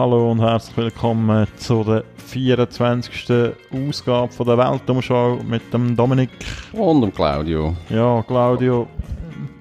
[0.00, 3.52] Hallo und herzlich willkommen zu der 24.
[3.70, 6.30] Ausgabe von der Weltumschau mit dem Dominik.
[6.72, 7.76] Und dem Claudio.
[7.90, 8.88] Ja, Claudio,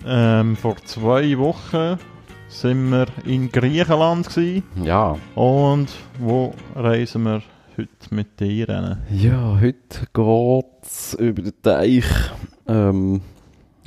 [0.07, 1.99] ähm, vor zwei Wochen
[2.47, 4.63] sind wir in Griechenland gewesen.
[4.81, 5.17] Ja.
[5.35, 7.41] Und wo reisen wir
[7.77, 8.97] heute mit dir hin?
[9.09, 12.05] Ja, heute geht es über den Teich.
[12.65, 13.19] Ähm,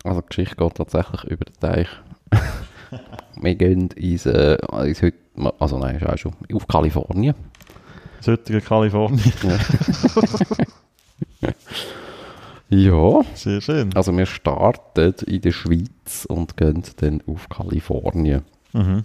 [0.04, 1.88] also die Geschichte geht tatsächlich über den Teich.
[3.40, 5.21] wir gehen ins, äh, ins heute,
[5.58, 7.34] also nein, ist auch schon auf Kalifornien.
[8.18, 9.32] Das heutige Kalifornien.
[12.74, 13.94] Ja, Sehr schön.
[13.94, 18.44] also wir starten in der Schweiz und gehen dann auf Kalifornien.
[18.72, 19.04] Mhm.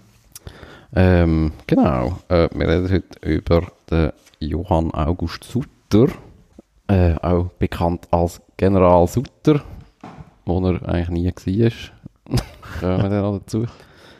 [0.96, 6.08] Ähm, genau, äh, wir reden heute über den Johann August Sutter,
[6.88, 9.62] äh, auch bekannt als General Sutter,
[10.46, 12.38] wo er eigentlich nie war.
[12.80, 13.66] Kommen wir dann noch dazu.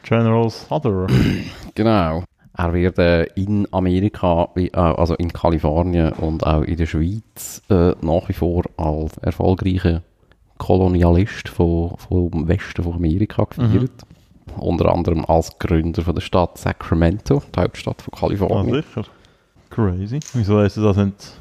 [0.08, 1.08] General Sutter.
[1.76, 2.24] Genau.
[2.60, 7.94] Er wird äh, in Amerika, äh, also in Kalifornien und auch in der Schweiz äh,
[8.02, 10.02] nach wie vor als erfolgreicher
[10.58, 13.92] Kolonialist von, vom Westen von Amerika gefeiert.
[14.58, 18.82] Unter anderem als Gründer von der Stadt Sacramento, die Hauptstadt von Ah, Kalifornien.
[18.82, 19.04] sicher.
[19.70, 20.20] Crazy.
[20.34, 21.34] Wieso heisst das nicht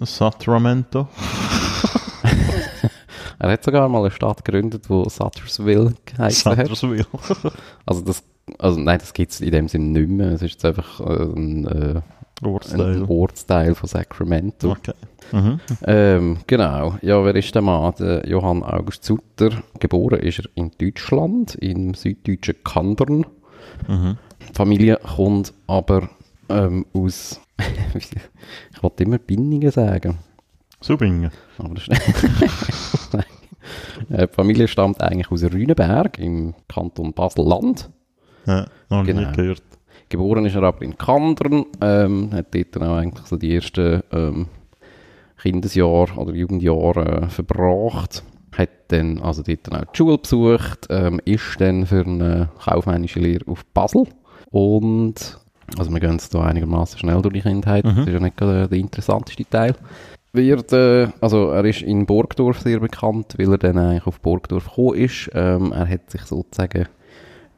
[0.00, 1.08] Sacramento?
[3.44, 6.66] Er hat sogar mal eine Stadt gegründet, die Suttersville geheißen hat.
[6.68, 7.06] Suttersville.
[7.86, 8.22] Also das,
[8.58, 10.28] also nein, das gibt es in dem Sinne nicht mehr.
[10.28, 12.00] Es ist jetzt einfach äh, ein, äh,
[12.40, 13.02] ein Ortsteil.
[13.06, 14.70] Ortsteil von Sacramento.
[14.70, 14.94] Okay.
[15.32, 15.60] Mhm.
[15.86, 16.96] Ähm, genau.
[17.02, 17.92] Ja, wer ist der Mann?
[17.98, 19.50] Der Johann August Sutter.
[19.78, 23.26] Geboren ist er in Deutschland, im süddeutschen Kandern.
[23.86, 24.16] Mhm.
[24.48, 26.08] Die Familie kommt aber
[26.48, 27.40] ähm, aus,
[27.94, 30.18] ich wollte immer Binningen sagen,
[30.80, 31.30] Subingen.
[31.56, 33.22] aber das ist Nein.
[33.22, 33.33] Äh,
[34.08, 37.90] Die Familie stammt eigentlich aus Rüneberg im Kanton Basel-Land.
[38.46, 39.32] Ja, noch nie Genau.
[39.32, 39.62] gehört.
[40.10, 44.02] Geboren ist er aber in Kandern, ähm, hat dort dann auch eigentlich so die ersten
[44.12, 44.46] ähm,
[45.40, 48.22] Kindesjahre oder Jugendjahre äh, verbracht.
[48.56, 53.18] Hat dann also dort dann auch die Schule besucht, ähm, ist dann für eine kaufmännische
[53.18, 54.04] Lehre auf Basel
[54.50, 55.38] und
[55.78, 57.96] also wir gehen jetzt hier einigermaßen schnell durch die Kindheit, Mhm.
[57.96, 59.74] das ist ja nicht gerade der interessanteste Teil.
[60.34, 64.68] Wird, äh, also er ist in Burgdorf sehr bekannt, weil er dann eigentlich auf Burgdorf
[64.68, 65.30] gekommen ist.
[65.32, 66.86] Ähm, er hat sich sozusagen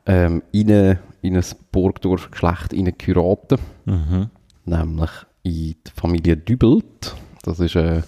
[0.06, 1.42] ähm, in, ein
[1.72, 4.28] Burgdorf-Geschlecht geheiratet, Mhm.
[4.66, 5.10] nämlich
[5.42, 7.14] in die Familie Dübelt.
[7.44, 8.03] Das ist, äh,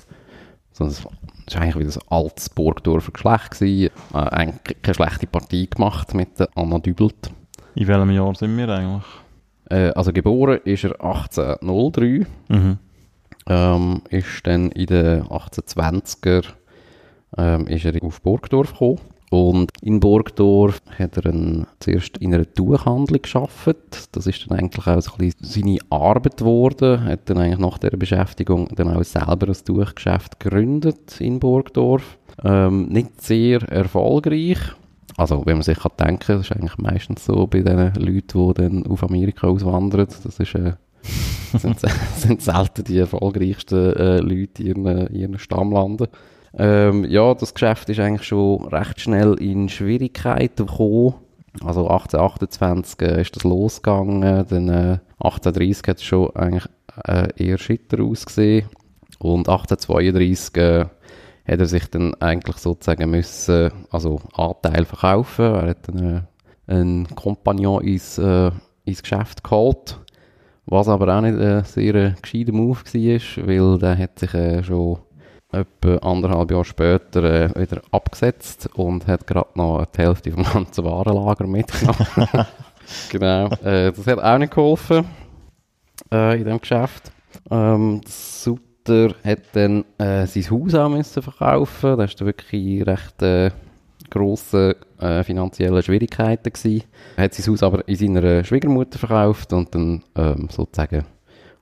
[0.73, 0.99] so ein, das
[1.47, 3.91] ist eigentlich wieder ein altes Burgdorfer Geschlecht gewesen.
[4.13, 7.31] Äh, eigentlich keine schlechte Partie gemacht mit der Anna Dübelt.
[7.75, 9.05] In welchem Jahr sind wir eigentlich?
[9.71, 12.79] Äh, also geboren ist er 1803, Mhm.
[13.49, 16.45] Ähm, ist dann in den 1820er
[17.37, 19.01] ähm, ist er auf Burgdorf gekommen.
[19.31, 24.09] Und in Burgdorf hat er ein, zuerst in einer Tuchhandlung gearbeitet.
[24.13, 27.05] Das ist dann eigentlich auch so ein bisschen seine Arbeit geworden.
[27.05, 32.17] Hat dann eigentlich nach dieser Beschäftigung dann auch selber ein Tuchgeschäft gegründet in Burgdorf.
[32.43, 34.59] Ähm, nicht sehr erfolgreich.
[35.19, 38.55] Also, wenn man sich kann denken, das ist eigentlich meistens so bei den Leuten, die
[38.55, 40.07] dann auf Amerika auswandern.
[40.07, 40.75] Das ist, äh,
[41.59, 41.81] sind,
[42.17, 46.09] sind selten die erfolgreichsten äh, Leute in ihren, ihren Stammlanden.
[46.57, 51.15] Ähm, ja, das Geschäft ist eigentlich schon recht schnell in Schwierigkeiten gekommen.
[51.65, 56.67] Also 1828 äh, ist das losgegangen, dann äh, 1830 hat es schon eigentlich
[57.05, 58.69] äh, eher schitter ausgesehen
[59.19, 60.85] und 1832 äh,
[61.49, 65.45] hat er sich dann eigentlich sozusagen müssen, also Anteil verkaufen.
[65.47, 66.27] Er hat dann
[66.69, 68.51] äh, einen Kompagnon ins, äh,
[68.85, 69.99] ins Geschäft geholt,
[70.71, 74.63] was aber auch nicht ein sehr äh, gescheiter Move war, weil der hat sich äh,
[74.63, 74.99] schon
[75.51, 80.85] etwa anderthalb Jahre später äh, wieder abgesetzt und hat gerade noch die Hälfte vom ganzen
[80.85, 82.07] Warenlager mitgenommen.
[83.11, 85.07] genau, äh, das hat auch nicht geholfen
[86.13, 87.13] äh, in dem Geschäft.
[87.51, 91.97] Ähm, Sutter hat dann äh, sein Haus auch müssen verkaufen.
[91.97, 93.23] Das war wirklich recht
[94.09, 96.85] äh, grosse äh, finanzielle Schwierigkeiten gewesen.
[97.17, 101.05] Er hat sein Haus aber in seiner Schwiegermutter verkauft und dann ähm, sozusagen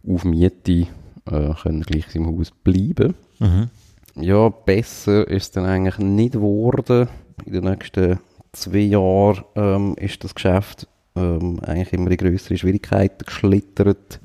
[0.07, 0.87] auf Miete
[1.31, 3.15] äh, können gleich seinem Haus bleiben.
[3.39, 3.69] Mhm.
[4.17, 7.09] Ja, besser ist es dann eigentlich nicht geworden.
[7.45, 8.19] In den nächsten
[8.53, 14.21] zwei Jahren ähm, ist das Geschäft ähm, eigentlich immer in größere Schwierigkeiten geschlittert,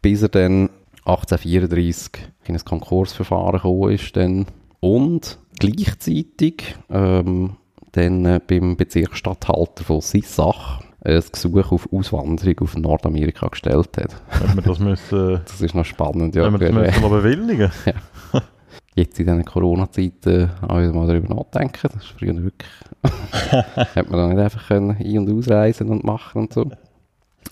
[0.00, 0.70] bis er dann
[1.04, 2.10] 1834
[2.46, 4.14] in ein Konkursverfahren gekommen ist.
[4.16, 4.46] Dann.
[4.80, 7.56] Und gleichzeitig ähm,
[7.92, 14.16] dann äh, beim Bezirksstatthalter von Sissach ein Gesuch auf Auswanderung auf Nordamerika gestellt hat.
[14.40, 16.34] Wenn wir das müssen, Das ist noch spannend.
[16.34, 17.70] Ja, wenn wir das müssen noch bewilligen.
[18.96, 21.88] jetzt in diesen Corona-Zeiten auch wieder mal darüber nachdenken.
[21.92, 22.72] Das ist früher wirklich.
[23.94, 26.68] hätte man dann nicht einfach können ein- und ausreisen und machen und so.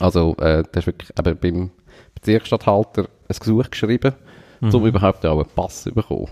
[0.01, 1.71] Also, äh, der ist wirklich eben beim
[2.15, 4.15] Bezirksstatthalter ein Gesuch geschrieben,
[4.61, 6.29] um überhaupt auch einen Pass zu bekommen.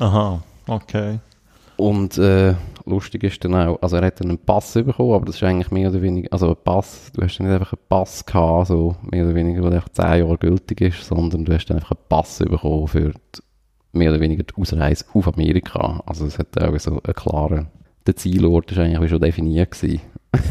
[0.00, 1.18] Aha, okay.
[1.76, 2.54] Und äh,
[2.86, 5.70] lustig ist dann auch, also er hat dann einen Pass bekommen, aber das ist eigentlich
[5.70, 8.96] mehr oder weniger, also ein Pass, du hast dann nicht einfach einen Pass gehabt, so
[9.08, 12.00] mehr oder weniger, der einfach 10 Jahre gültig ist, sondern du hast dann einfach einen
[12.08, 13.40] Pass bekommen für die,
[13.92, 16.02] mehr oder weniger die Ausreise auf Amerika.
[16.04, 17.68] Also es hat auch so einen klaren,
[18.06, 20.00] der Zielort ist eigentlich schon definiert gewesen,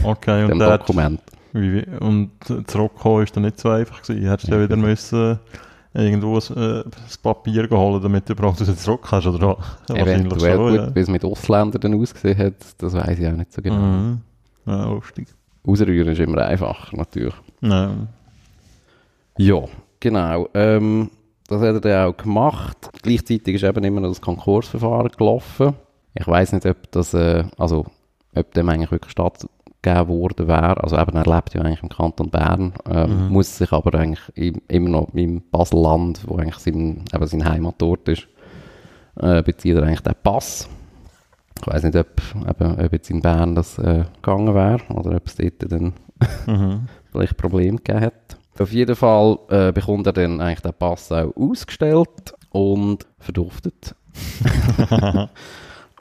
[0.04, 1.22] Okay, und, hat, Dokument.
[1.52, 2.32] wie, wie- und
[2.68, 4.30] zurückkommen ist dann nicht so einfach gewesen.
[4.30, 5.40] Hättest du ja wieder müssen
[5.98, 9.58] irgendwo ein, äh, das Papier geholt, damit du überhaupt wieder zurück kannst, oder?
[9.88, 10.96] Wahrscheinlich Eventuell, schon, gut, ja.
[10.96, 13.76] wie es mit Ausländern dann ausgesehen hat, das weiß ich auch nicht so genau.
[13.76, 14.22] Mhm.
[14.66, 15.28] Ja, lustig.
[15.66, 17.34] Ausrühren ist immer einfach, natürlich.
[17.62, 17.92] Ja.
[19.38, 19.64] Ja,
[20.00, 20.50] genau.
[20.54, 21.10] Ähm,
[21.48, 22.90] das hat er dann auch gemacht.
[23.02, 25.74] Gleichzeitig ist eben immer noch das Konkursverfahren gelaufen.
[26.14, 27.86] Ich weiß nicht, ob das, äh, also,
[28.36, 29.14] ob dem eigentlich wirklich
[29.88, 30.84] stattgegeben worden wäre.
[30.84, 34.62] Also eben, er lebt ja eigentlich im Kanton Bern, ähm, muss sich aber eigentlich im,
[34.68, 38.28] immer noch im Baselland, wo eigentlich sein, eben sein Heimatort ist,
[39.20, 40.70] äh, bezieht er eigentlich den Pass.
[41.60, 45.26] Ich weiß nicht, ob, eben, ob jetzt in Bern das äh, gegangen wäre oder ob
[45.26, 45.94] es dort dann
[46.48, 46.88] Mhm.
[47.12, 48.38] vielleicht Probleme gegeben hat.
[48.60, 53.96] Auf jeden Fall äh, bekommt er dann eigentlich den Pass auch ausgestellt und verduftet.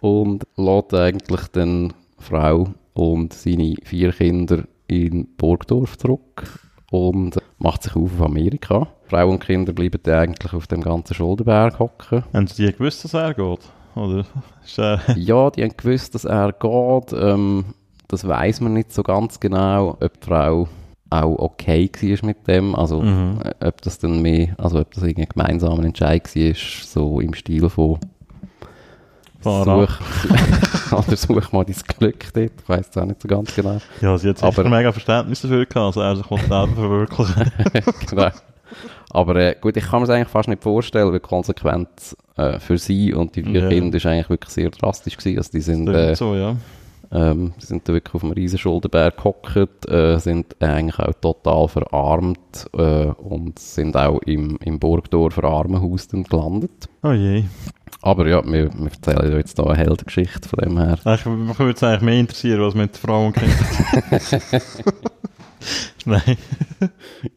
[0.01, 6.61] und lässt eigentlich dann Frau und seine vier Kinder in Burgdorf zurück
[6.91, 8.89] und macht sich auf auf Amerika.
[9.09, 12.25] Frau und Kinder bleiben dann eigentlich auf dem ganzen Schuldenberg hocken.
[12.33, 13.61] Haben die gewusst, dass er geht?
[13.95, 14.25] Oder
[14.79, 15.01] er...
[15.17, 17.13] Ja, die haben gewusst, dass er geht.
[17.13, 17.65] Ähm,
[18.09, 20.69] das weiß man nicht so ganz genau, ob die Frau
[21.11, 22.75] auch okay war mit dem.
[22.75, 23.41] Also, Mhm.
[23.61, 27.69] äh, ob das dann mehr, also ob das irgendwie gemeinsamer Entscheid war, so im Stil
[27.69, 27.99] von
[29.41, 29.89] Fahr ab.
[30.91, 32.51] Such, oder such mal dein Glück dort.
[32.63, 33.79] Ich weiß es auch nicht so ganz genau.
[34.01, 37.51] Ja, sie hat sicher Aber- mega Verständnis dafür gehabt, also er sich selber verwirklichen.
[38.11, 38.31] genau.
[39.11, 42.59] Aber äh, gut, ich kann mir das eigentlich fast nicht vorstellen, weil die Konsequenz äh,
[42.59, 43.69] für sie und die vier Ja.
[43.69, 45.39] Kinder ist eigentlich wirklich sehr drastisch gewesen.
[45.39, 46.57] Also die sind, äh, so, ja.
[47.13, 51.69] Ähm, die sind da wirklich auf einem riesen Schuldenberg gehockt, äh, sind eigentlich auch total
[51.69, 56.89] verarmt äh, und sind auch im, im Burgdorfer Armenhaus dann gelandet.
[57.03, 57.45] Oh je.
[58.03, 60.99] Aber ja, wir, wir erzählen ja jetzt hier eine Heldengeschichte von dem her.
[61.15, 64.63] Ich, mich würde es eigentlich mehr interessieren, was mit Frauen Kindern.
[66.05, 66.37] Nein.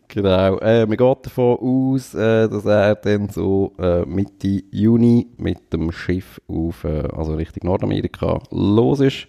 [0.07, 5.71] Genau, äh, man geht davon aus, äh, dass er dann so äh, Mitte Juni mit
[5.71, 9.27] dem Schiff auf, äh, also Richtung Nordamerika los ist.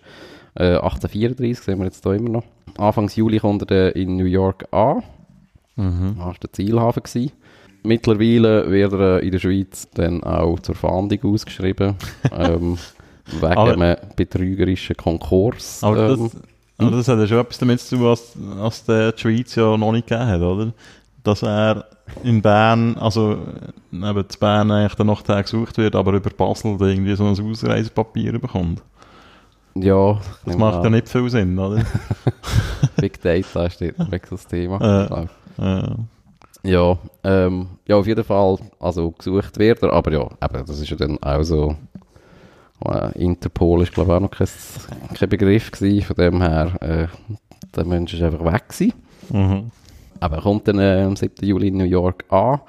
[0.54, 2.44] Äh, 1834 sehen wir jetzt hier immer noch.
[2.78, 5.02] Anfangs Juli kommt er dann in New York an.
[5.76, 6.14] Mhm.
[6.16, 7.02] Das war der Zielhafen.
[7.02, 7.32] Gewesen.
[7.82, 11.94] Mittlerweile wird er in der Schweiz dann auch zur Fahndung ausgeschrieben.
[12.32, 12.78] ähm,
[13.26, 15.82] wegen Aber- einem betrügerischen Konkurs.
[15.82, 16.30] Aber das, ähm,
[16.78, 19.76] aber das hat ja schon etwas damit zu tun, was, was der die Schweiz ja
[19.76, 20.72] noch nicht gegeben hat, oder?
[21.22, 21.84] Dass er
[22.24, 23.32] in Bern, also
[23.92, 27.38] äh, eben zu Bern eigentlich dann noch gesucht wird, aber über Basel irgendwie so ein
[27.38, 28.82] Ausreisepapier bekommt.
[29.74, 31.82] Ja, Das macht ja nicht viel Sinn, oder?
[32.96, 35.28] Big Data ist weg das Thema.
[35.58, 35.62] Äh.
[35.62, 35.94] Äh,
[36.62, 40.90] Ja, ähm, ja, auf jeden Fall, also gesucht wird er, aber ja, eben, das ist
[40.90, 41.74] ja dann auch so,
[42.84, 44.48] äh, Interpol ist glaube ich auch noch kein,
[45.14, 47.06] kein Begriff gewesen, von dem her, äh,
[47.74, 48.92] der Mensch ist einfach weg gewesen.
[49.30, 49.70] mhm.
[50.22, 51.46] Aber er kommt dann äh, am 7.
[51.46, 52.60] Juli in New York an,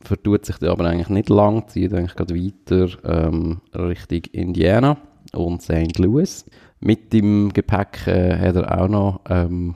[0.00, 4.96] vertut sich dann aber eigentlich nicht lang, zieht eigentlich gerade weiter ähm, Richtung Indiana
[5.34, 5.98] und St.
[5.98, 6.44] Louis.
[6.80, 9.74] Mit dem Gepäck äh, hat er auch noch ähm,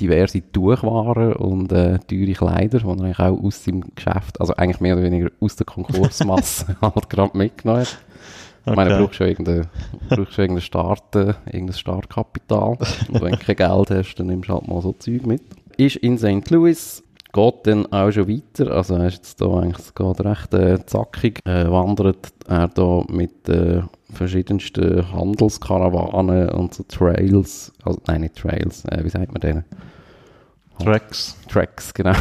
[0.00, 4.80] diverse Tuchwaren und äh, teure Kleider, die er eigentlich auch aus seinem Geschäft, also eigentlich
[4.80, 7.98] mehr oder weniger aus der Konkursmasse halt gerade mitgenommen hat.
[8.66, 8.98] Ich meine, Okay.
[8.98, 9.66] du brauchst schon irgendein,
[10.10, 12.76] brauchst schon irgendein Start, äh, irgendein Startkapital.
[13.08, 15.42] Und wenn du kein Geld hast, dann nimmst du halt mal so Zeug mit.
[15.78, 16.50] Ist in St.
[16.50, 18.70] Louis, geht dann auch schon weiter.
[18.70, 21.40] Also er ist jetzt da eigentlich, es geht recht äh, zackig.
[21.44, 23.82] Äh, wandert er da mit äh,
[24.12, 29.64] verschiedensten Handelskarawanen und so Trails, also nein, nicht Trails, äh, wie sagt man denen?
[30.82, 31.36] Tracks.
[31.48, 32.14] Tracks, genau.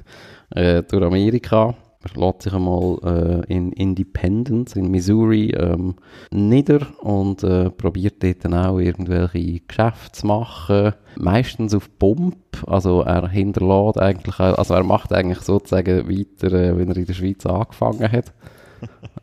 [0.50, 1.74] äh, durch Amerika.
[2.04, 5.94] Er lässt sich einmal äh, in Independence, in Missouri, ähm,
[6.30, 10.94] nieder und äh, probiert dort dann auch irgendwelche Geschäfte zu machen.
[11.16, 12.36] Meistens auf Pump.
[12.66, 17.14] Also er hinterlässt eigentlich also er macht eigentlich sozusagen weiter, äh, wenn er in der
[17.14, 18.32] Schweiz angefangen hat.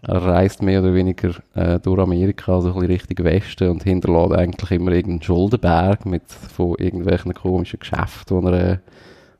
[0.01, 4.31] Er reist mehr oder weniger äh, durch Amerika, also ein bisschen Richtung Westen und hinterlässt
[4.33, 8.77] eigentlich immer irgendeinen Schuldenberg mit von irgendwelchen komischen Geschäften, die er, äh,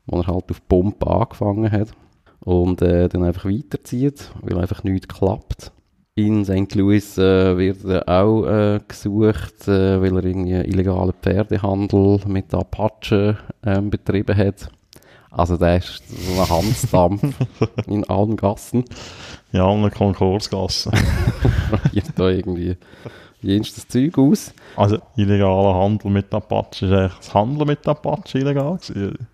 [0.06, 1.88] wo er halt auf Pump angefangen hat
[2.40, 5.72] und äh, dann einfach weiterzieht, weil einfach nichts klappt.
[6.16, 6.74] In St.
[6.74, 13.38] Louis äh, wird er auch äh, gesucht, äh, weil er irgendwie illegalen Pferdehandel mit Apachen
[13.64, 14.70] ähm, betrieben hat.
[15.30, 17.22] Also der ist so ein Hansdampf
[17.86, 18.84] in allen Gassen.
[19.52, 20.92] In allen Konkursgassen.
[21.70, 22.76] Probiert da irgendwie
[23.40, 24.52] jenstes Zeug aus.
[24.76, 29.28] Also illegaler Handel mit Apache, ist eigentlich das Handeln mit Apache illegal gewesen?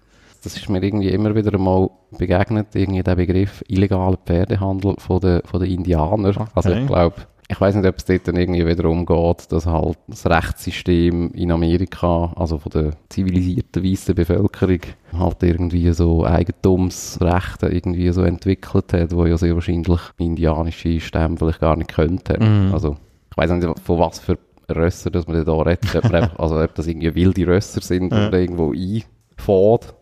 [0.47, 5.41] Das ist mir irgendwie immer wieder mal begegnet, irgendwie der Begriff illegaler Pferdehandel von den,
[5.45, 6.25] von den Indianern.
[6.55, 6.81] Also Okay.
[6.83, 7.15] ich glaube,
[7.49, 11.51] ich weiß nicht, ob es dort dann irgendwie wieder umgeht, dass halt das Rechtssystem in
[11.53, 14.81] Amerika, also von der zivilisierten weißen Bevölkerung,
[15.13, 21.61] halt irgendwie so Eigentumsrechte irgendwie so entwickelt hat, wo ja sehr wahrscheinlich indianische Stämme vielleicht
[21.61, 22.67] gar nicht könnten.
[22.69, 22.75] Mhm.
[22.75, 22.97] Also
[23.31, 24.39] ich weiß nicht, von was für
[24.75, 28.13] Rösser dass man da redet, ob, man einfach, also ob das irgendwie wilde Rösser sind
[28.13, 28.29] Ja.
[28.29, 29.95] oder irgendwo einfährt.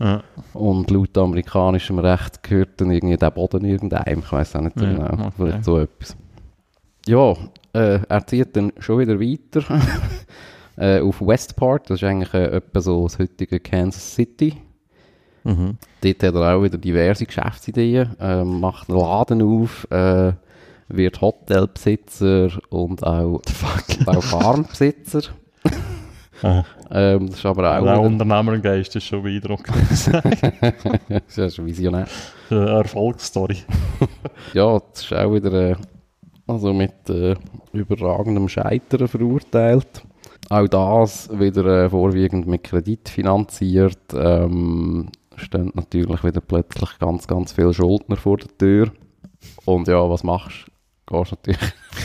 [0.00, 0.22] Ja.
[0.52, 4.20] Und laut amerikanischem Recht gehört dann irgendwie der Boden irgendeinem.
[4.20, 5.12] Ich weiß auch nicht Ja, genau.
[5.12, 5.30] okay.
[5.36, 6.16] Vielleicht so etwas.
[7.06, 7.34] Ja,
[7.72, 9.64] äh, er zieht dann schon wieder weiter
[10.76, 11.90] äh, auf Westport.
[11.90, 14.54] Das ist eigentlich äh, etwa so das heutige Kansas City.
[15.44, 15.78] Mhm.
[16.02, 18.16] Dort hat er auch wieder diverse Geschäftsideen.
[18.20, 20.32] Ähm, macht einen Laden auf, äh,
[20.88, 23.40] wird Hotelbesitzer und auch,
[23.98, 25.22] und auch Farmbesitzer.
[26.42, 29.76] Ähm, das ist aber auch, Der Unternehmergeist ist schon beeindruckend.
[31.08, 32.06] das ist ein Visionär.
[32.50, 33.58] Eine Erfolgsstory.
[34.54, 35.76] Ja, das ist auch wieder äh,
[36.46, 37.34] also mit äh,
[37.72, 40.02] überragendem Scheitern verurteilt.
[40.48, 43.98] Auch das wieder äh, vorwiegend mit Kredit finanziert.
[44.14, 48.92] Ähm, stehen natürlich wieder plötzlich ganz, ganz viele Schuldner vor der Tür.
[49.66, 50.66] Und ja, was machst
[51.06, 51.18] du?
[51.18, 51.60] Gehst natürlich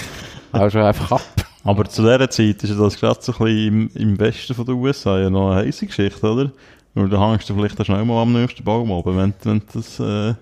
[0.51, 1.42] auch schon einfach ab.
[1.63, 4.65] Aber zu dieser Zeit ist ja das gerade so ein bisschen im, im Westen von
[4.65, 6.51] den USA ja noch eine heisse Geschichte, oder?
[6.93, 9.65] Nur da hängst du vielleicht auch schnell mal am nächsten Baum oben, wenn, wenn du
[9.73, 10.33] das äh,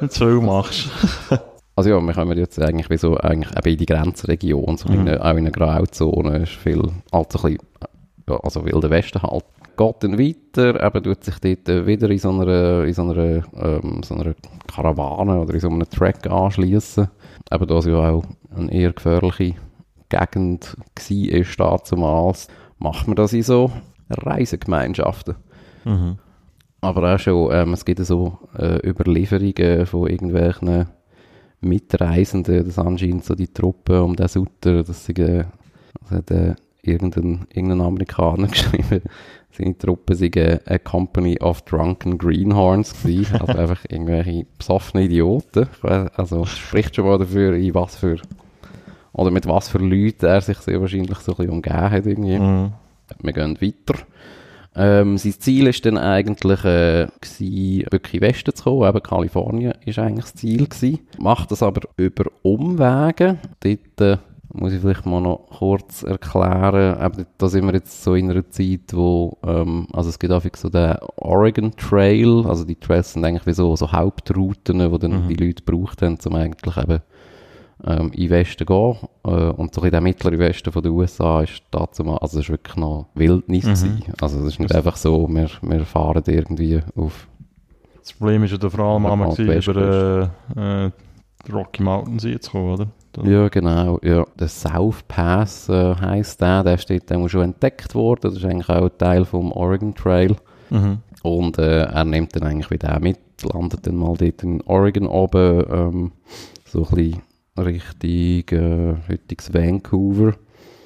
[0.00, 0.88] nicht zu viel machst.
[1.74, 5.00] Also ja, wir kommen jetzt eigentlich wie so eigentlich eben in die Grenzregion, so in
[5.00, 5.08] Mhm.
[5.08, 7.58] eine, auch in einer Grauzone, ist viel, halt so ein bisschen,
[8.28, 9.44] ja, also Wilder Westen halt.
[9.74, 14.02] Geht dann weiter, eben tut sich dort wieder in so einer, in so einer, ähm,
[14.04, 14.34] so einer
[14.66, 17.08] Karawane oder in so einem Track anschließen.
[17.50, 19.54] Eben da es ja auch eine eher gefährliche
[20.18, 20.76] Gegend
[21.08, 23.70] war, dazumals, macht man das in so
[24.10, 25.36] Reisegemeinschaften.
[25.84, 26.18] Mhm.
[26.80, 30.86] Aber auch schon, ähm, es gibt so äh, Überlieferungen von irgendwelchen
[31.60, 35.44] Mitreisenden, das anscheinend so die Truppe um den Sutter, das, sie, äh,
[36.10, 39.02] äh, irgendein, irgendein Amerikaner geschrieben,
[39.52, 45.68] seine Truppe sei äh, a company of drunken greenhorns gewesen, also einfach irgendwelche besoffene Idioten.
[45.82, 48.16] Also spricht schon mal dafür, in was für,
[49.12, 52.38] oder mit was für Leuten er sich sehr wahrscheinlich so ein bisschen umgeben hat irgendwie.
[52.38, 52.72] Mhm.
[53.20, 54.00] Wir gehen weiter.
[54.74, 58.88] Ähm, sein Ziel ist dann eigentlich, äh, gewesen, wirklich in den Westen zu kommen.
[58.88, 61.00] Eben Kalifornien ist eigentlich das Ziel gewesen.
[61.18, 63.36] Macht das aber über Umwege.
[63.60, 64.16] Dort äh,
[64.54, 66.96] muss ich vielleicht mal noch kurz erklären.
[67.04, 70.56] Eben, da sind wir jetzt so in einer Zeit, wo, ähm, also es gibt häufig
[70.56, 72.46] so den Oregon Trail.
[72.46, 75.28] Also die Trails sind eigentlich wie so, so Hauptrouten, die dann Mhm.
[75.28, 77.00] die Leute gebraucht haben, um eigentlich eben
[77.84, 78.96] ähm, in den Westen gehen.
[79.24, 82.44] Äh, und so in der mittleren Westen von den USA ist dazu mal, also es
[82.46, 84.00] ist wirklich noch Wildnis Mhm.
[84.20, 87.26] Also es ist nicht einfach so, wir, wir fahren irgendwie auf,
[88.00, 90.90] Das Problem ist ja vor allem einmal über äh, äh,
[91.46, 92.88] die Rocky Mountains jetzt kommen, oder?
[93.12, 94.24] Da- ja genau, ja.
[94.38, 98.68] Der South Pass äh, heisst der, der steht dann schon entdeckt worden, das ist eigentlich
[98.70, 100.36] auch Teil vom Oregon Trail.
[100.70, 100.98] Mhm.
[101.22, 103.18] Und äh, er nimmt dann eigentlich wieder mit,
[103.52, 106.12] landet dann mal dort in Oregon oben, ähm,
[106.64, 107.22] so ein bisschen
[107.58, 110.34] Richtung äh, heutiges Vancouver.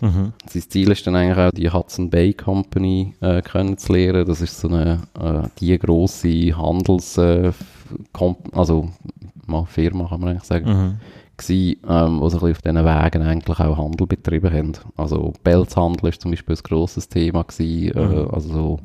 [0.00, 0.32] Mhm.
[0.48, 4.26] Sein Ziel ist dann eigentlich auch, die Hudson Bay Company äh, kennenzulernen.
[4.26, 7.52] Das ist so eine, äh, die grosse Handels, äh,
[8.52, 8.90] also
[9.46, 10.96] mal Firma kann man eigentlich sagen, Mhm.
[11.88, 14.72] ähm, bisschen auf diesen Wegen eigentlich auch Handel betrieben haben.
[14.96, 18.30] Also Pelzhandel ist zum Beispiel ein grosses Thema gsi, äh, Mhm.
[18.32, 18.78] also so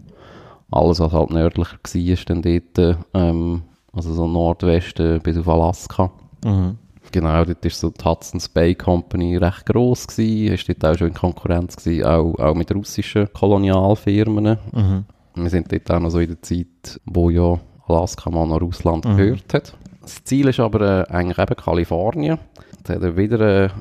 [0.70, 6.12] alles, was halt nördlicher war, ist dann dort, ähm, also so Nordwesten bis auf Alaska.
[6.46, 6.78] Mhm.
[7.12, 11.10] Genau, dort ist so die Hudson's Bay Company recht gross gewesen, ist dort auch schon
[11.10, 14.58] in Konkurrenz gewesen, auch, auch mit russischen Kolonialfirmen.
[14.72, 15.06] Mhm.
[15.36, 19.06] Wir sind dort auch noch so in der Zeit, wo ja Alaska mal nach Russland
[19.06, 19.18] Mhm.
[19.18, 19.74] gehört hat.
[20.02, 22.38] Das Ziel ist aber äh, eigentlich eben Kalifornien.
[22.78, 23.72] Jetzt hat er wieder eine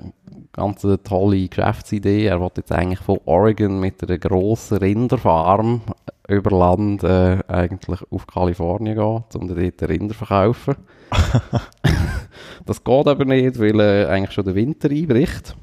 [0.52, 2.26] ganz tolle Geschäftsidee.
[2.26, 5.80] Er will jetzt eigentlich von Oregon mit einer grossen Rinderfarm
[6.28, 10.74] über Land äh, eigentlich auf Kalifornien gehen, um dort Rinder zu verkaufen.
[12.66, 15.56] das geht aber nicht, weil äh, eigentlich schon der Winter einbricht.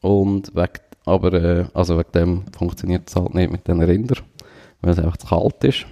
[0.00, 4.24] Und wegen, aber, äh, also wegen dem funktioniert es halt nicht mit den Rindern,
[4.80, 5.86] weil es einfach zu kalt ist.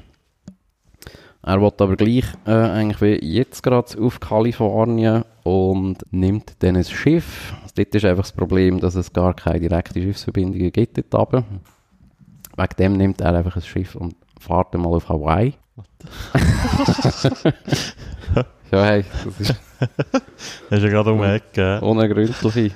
[1.46, 6.84] Er will aber gleich äh, eigentlich wie jetzt gerade auf Kalifornien und nimmt dann ein
[6.84, 7.54] Schiff.
[7.74, 11.44] Dort ist einfach das Problem, dass es gar keine direkte Schiffsverbindungen gibt dort runter.
[12.56, 15.54] Wegen dem nimmt er einfach ein Schiff und fährt dann mal auf Hawaii.
[18.70, 19.54] ja, hey, das ist
[20.70, 21.80] Das ist ja gerade um die Ecke.
[21.80, 22.72] unergründliche,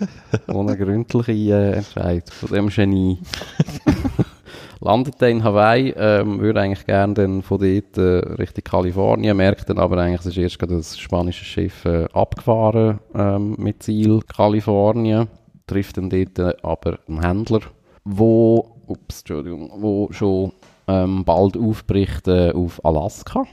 [0.46, 3.18] unergründliche äh, Entscheid von dem Genie.
[4.80, 9.68] Landet er in Hawaii, ähm, würde eigentlich gerne dann von dort äh, Richtung Kalifornien, merkt
[9.68, 14.20] dann aber eigentlich, es ist erst gerade das spanische Schiff äh, abgefahren ähm, mit Ziel
[14.20, 15.26] Kalifornien,
[15.66, 17.60] trifft dann dort äh, aber einen Händler,
[18.04, 20.52] wo, ups, Entschuldigung, wo schon
[20.86, 23.44] ähm, bald aufbricht äh, auf Alaska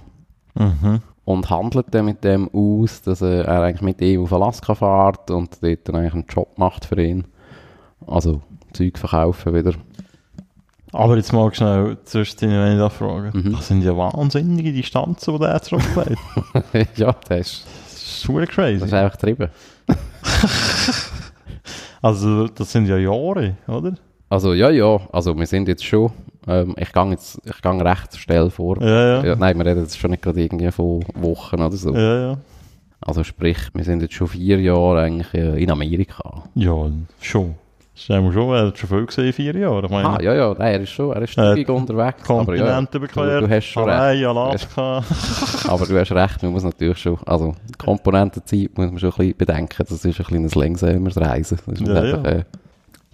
[0.58, 1.02] Mhm.
[1.26, 5.58] Und handelt dann mit dem aus, dass er eigentlich mit ihm auf Alaska fährt und
[5.62, 7.26] dort dann eigentlich einen Job macht für ihn.
[8.08, 8.42] Also
[8.74, 9.74] Zeug verkaufen wieder.
[10.92, 13.38] Aber jetzt mal schnell zwischendrin, wenn ich da frage.
[13.38, 13.52] Mhm.
[13.54, 16.20] Das sind ja wahnsinnige Distanzen, die der zurücklegt.
[16.96, 18.86] ja, das ist, Das ist super das crazy.
[18.86, 19.50] ist einfach getrieben.
[22.02, 23.96] Also, das sind ja Jahre, oder?
[24.30, 26.12] Also ja, ja, also wir sind jetzt schon,
[26.48, 28.82] ähm, ich gehe jetzt, ich gehe recht schnell vor.
[28.82, 29.36] Ja, ja.
[29.36, 31.94] Nein, wir reden jetzt schon nicht gerade irgendwie von Wochen oder so.
[31.94, 32.38] Ja, ja.
[33.02, 36.44] Also sprich, wir sind jetzt schon vier Jahre eigentlich äh, in Amerika.
[36.56, 36.90] Ja,
[37.22, 37.56] schon.
[37.98, 39.86] Stell mir schon, er hat schon viel gesehen in vier Jahren.
[39.86, 42.30] Ich meine, Ah, ja, ja, nein, er ist schon, er ist Äh, zügig unterwegs.
[42.30, 43.08] Aber ja, Kontinente du,
[43.48, 43.98] du hast schon recht.
[43.98, 45.04] Hawaii, Alaska.
[45.70, 49.38] Aber du hast recht, man muss natürlich schon, also Komponentenzeit muss man schon ein bisschen
[49.38, 51.58] bedenken, das ist ein kleines langsameres Reisen.
[51.66, 52.30] Das ist Ja, einfach, ja.
[52.32, 52.44] Äh,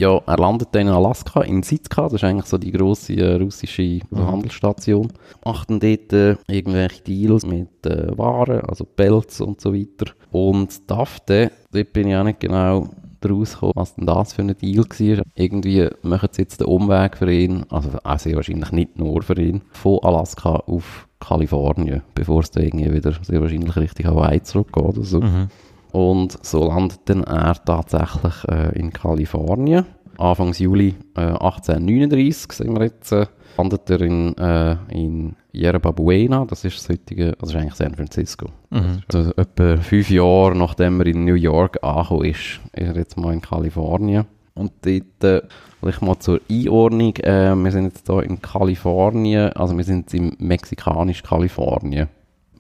[0.02, 3.36] ja, er landet dann in Alaska, in Sitka, das ist eigentlich so die grosse äh,
[3.36, 4.28] russische Mhm.
[4.28, 5.12] Handelsstation.
[5.46, 10.12] Macht dann dort äh, irgendwelche Deals mit äh, Waren, also Pelz und so weiter.
[10.32, 12.90] Und Dafte, dort bin ich auch nicht genau
[13.22, 15.24] draus gekommen, was denn das für ein Deal war.
[15.36, 19.40] Irgendwie machen sie jetzt den Umweg für ihn, also auch sehr wahrscheinlich nicht nur für
[19.40, 24.84] ihn, von Alaska auf Kalifornien, bevor es dann irgendwie wieder sehr wahrscheinlich Richtung Hawaii zurückgeht
[24.84, 25.22] oder so.
[25.22, 25.48] Mhm.
[25.92, 29.86] Und so landet dann er tatsächlich äh, in Kalifornien.
[30.18, 33.26] Anfangs Juli äh, 1839 sind wir jetzt, äh,
[33.58, 37.96] landet er in, äh, in Yerba Buena, das ist das heutige, das ist eigentlich San
[37.96, 38.48] Francisco.
[38.70, 39.02] Mhm.
[39.14, 43.34] Also etwa fünf Jahre nachdem er in New York angekommen ist, ist er jetzt mal
[43.34, 44.26] in Kalifornien.
[44.54, 45.42] Und dort, äh,
[45.80, 50.36] vielleicht mal zur Einordnung, äh, wir sind jetzt hier in Kalifornien, also wir sind im
[50.40, 52.10] mexikanischen Kalifornien.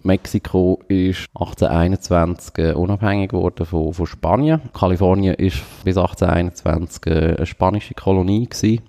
[0.03, 4.61] Mexiko ist 1821 äh, unabhängig geworden von, von Spanien.
[4.73, 8.81] Kalifornien ist bis 1821 äh, eine spanische Kolonie gewesen.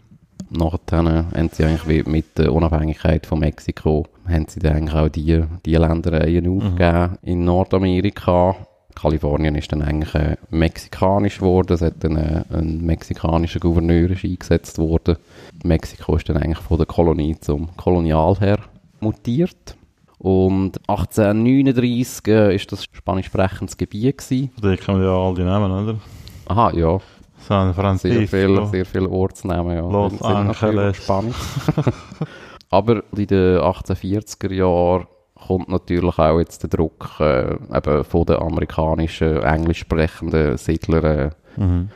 [0.50, 5.08] Nachher äh, haben sie eigentlich mit der Unabhängigkeit von Mexiko haben sie dann eigentlich auch
[5.08, 8.56] die, die Ländereien aufgegeben in Nordamerika.
[8.94, 11.72] Kalifornien ist dann eigentlich äh, mexikanisch geworden.
[11.72, 15.16] Es hat dann äh, ein mexikanischer Gouverneur ist eingesetzt worden.
[15.64, 18.58] Mexiko ist dann eigentlich von der Kolonie zum Kolonialherr
[19.00, 19.76] mutiert.
[20.22, 24.50] Und 1839 äh, ist das spanisch sprechendes Gebiet gewesen.
[24.60, 25.98] Da kennen wir ja all die Namen, oder?
[26.46, 26.98] Aha, ja,
[27.38, 28.26] San sehr Francisco.
[28.28, 29.80] viele sehr viele Ortsnamen, ja.
[29.80, 30.96] Los sind Angeles.
[30.98, 31.36] Spanisch.
[32.70, 38.36] Aber in den 1840er Jahren kommt natürlich auch jetzt der Druck äh, eben von den
[38.36, 41.90] amerikanischen, englisch sprechenden Siedlern äh, Mhm.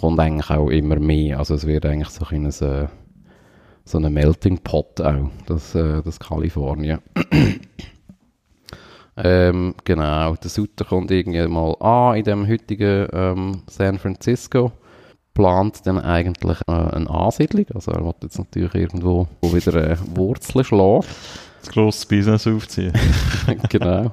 [0.00, 1.38] kommt eigentlich auch immer mehr.
[1.40, 2.86] Also es wird eigentlich so ein, äh,
[3.84, 7.00] so ein Melting Pot auch, das, äh, das Kalifornien.
[9.16, 14.72] ähm, genau, der Sutter kommt irgendwie mal an in dem heutigen ähm, San Francisco,
[15.34, 20.64] plant dann eigentlich äh, eine Ansiedlung, also er will jetzt natürlich irgendwo wieder äh, Wurzeln
[20.64, 21.04] schlagen.
[21.60, 22.92] Das grosses Business aufziehen.
[23.70, 24.12] genau.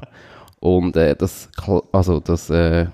[0.60, 1.50] Und äh, das,
[1.92, 2.88] also das äh,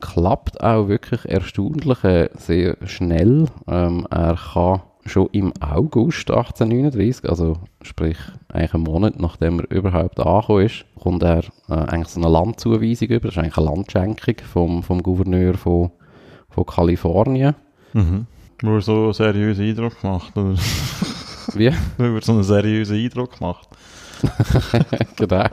[0.00, 3.46] klappt auch wirklich erstaunlich äh, sehr schnell.
[3.66, 8.16] Ähm, er kann schon im August 1839, also sprich
[8.48, 13.08] eigentlich einen Monat nachdem er überhaupt angekommen ist, kommt er äh, eigentlich so eine Landzuweisung
[13.08, 13.28] über.
[13.28, 15.90] Das ist eigentlich eine Landschenkung vom, vom Gouverneur von,
[16.50, 17.54] von Kalifornien.
[17.92, 18.26] Mhm.
[18.62, 20.54] Nur so einen seriösen Eindruck gemacht, oder?
[21.54, 21.72] Wie?
[21.98, 23.68] Nur so einen seriösen Eindruck gemacht.
[25.16, 25.46] genau.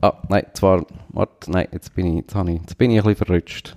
[0.00, 3.26] Ah, nein, zwar, warte, nein, jetzt bin ich, jetzt, ich, jetzt bin ich ein bisschen
[3.26, 3.76] verrutscht.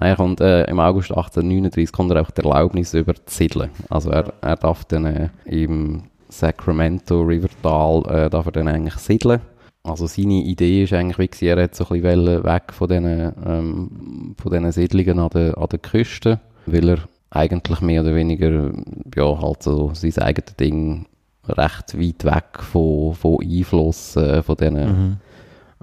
[0.00, 3.70] Nein, er kommt, äh, im August 1839 kommt er auch die Erlaubnis über zu siedeln.
[3.88, 9.40] Also er, er darf dann äh, im Sacramento Rivertal, äh, darf er dann eigentlich siedeln.
[9.82, 13.32] Also seine Idee ist eigentlich, wie gewesen, er hat so ein bisschen weg von diesen,
[13.46, 16.98] ähm, von diesen Siedlungen an der, an der Küste, weil er
[17.30, 18.70] eigentlich mehr oder weniger,
[19.14, 21.06] ja, halt so sein eigenes Ding
[21.48, 25.16] recht weit weg von, von Einfluss äh, von diesen, Mhm.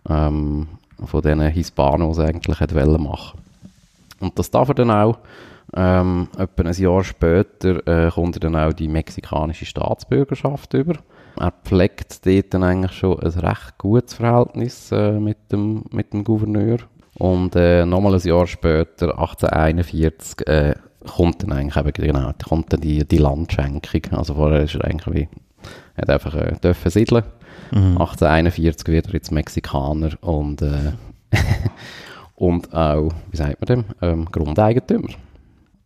[0.09, 0.67] ähm,
[1.03, 3.39] von diesen Hispanos eigentlich wollen machen.
[4.19, 5.19] Und das darf er dann auch.
[5.75, 10.93] Ähm, etwa ein Jahr später äh, kommt er dann auch die mexikanische Staatsbürgerschaft über.
[11.37, 16.23] Er pflegt dort dann eigentlich schon ein recht gutes Verhältnis äh, mit, dem, mit dem
[16.23, 16.77] Gouverneur.
[17.17, 20.75] Und äh, nochmal ein Jahr später, 1841, äh,
[21.05, 24.01] kommt dann eigentlich eben genau, kommt dann die, die Landschenkung.
[24.11, 25.29] Also vorher ist er eigentlich wie,
[25.97, 27.23] hat einfach äh, dürfen siedeln.
[27.71, 27.97] Mhm.
[27.97, 30.93] 1841 wird er jetzt Mexikaner und, äh,
[32.35, 35.09] und auch, wie sagt man dem, ähm, Grundeigentümer.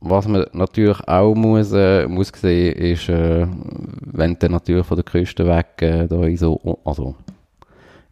[0.01, 3.45] Was man natürlich auch muss, äh, muss sehen, ist, äh,
[4.01, 7.15] wenn du natürlich von der Küste weg äh, da in so, also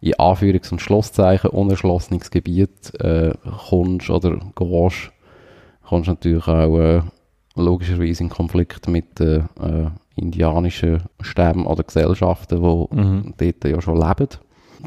[0.02, 3.34] in Anführungs- und Schlusszeichen unerschlossenes Gebiet äh,
[3.70, 5.12] kommst oder gehst,
[5.88, 7.02] kommst du natürlich auch äh,
[7.56, 13.34] logischerweise in Konflikt mit den äh, indianischen Stämmen oder Gesellschaften, die Mhm.
[13.38, 14.28] dort ja schon leben.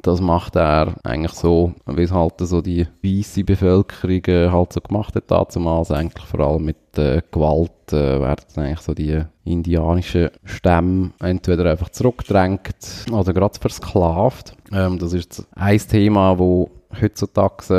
[0.02, 4.80] Das macht er eigentlich so, wie es halt so die weiße Bevölkerung äh, halt so
[4.80, 10.30] gemacht hat damals, eigentlich vor allem mit äh, Gewalt äh, werden eigentlich so die indianischen
[10.44, 14.54] Stämme entweder einfach zurückgedrängt oder gerade versklavt.
[14.72, 17.74] Ähm, das ist ein Thema, wo heutzutage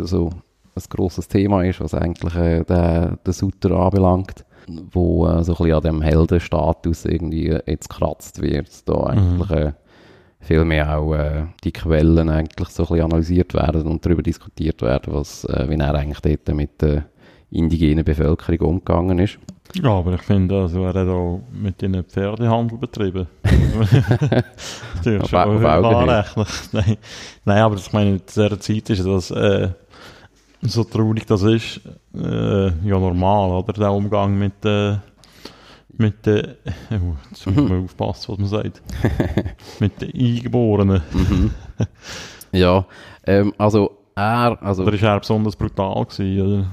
[0.00, 0.30] äh, so
[0.74, 4.44] ein grosses Thema ist, was eigentlich äh, den, den Sutter anbelangt
[4.92, 8.88] wo äh, so ein bisschen an dem Heldenstatus irgendwie äh, jetzt gekratzt wird.
[8.88, 9.72] Da eigentlich äh,
[10.40, 14.82] viel mehr auch äh, die Quellen eigentlich so ein bisschen analysiert werden und darüber diskutiert
[14.82, 17.04] werden, was, äh, wie er eigentlich dort mit der
[17.50, 19.38] indigenen Bevölkerung umgegangen ist.
[19.74, 23.26] Ja, aber ich finde, also, er hat auch mit ihnen Pferdehandel betrieben.
[25.04, 25.68] Schon auf Augenhöhe.
[25.68, 26.46] anrechnen.
[26.72, 26.96] Nein.
[27.44, 29.68] Nein, aber ich meine, zu dieser Zeit ist das äh,
[30.62, 31.80] so traurig das ist,
[32.14, 33.72] äh, ja normal, oder?
[33.74, 34.96] Der Umgang mit äh,
[35.98, 36.54] mit den,
[36.90, 38.82] oh, jetzt muss man aufpassen, was man sagt,
[39.80, 41.02] mit den Eingeborenen.
[41.12, 41.50] Mhm.
[42.52, 42.86] ja,
[43.26, 46.66] ähm, also er, also Oder ist er besonders brutal gewesen, oder?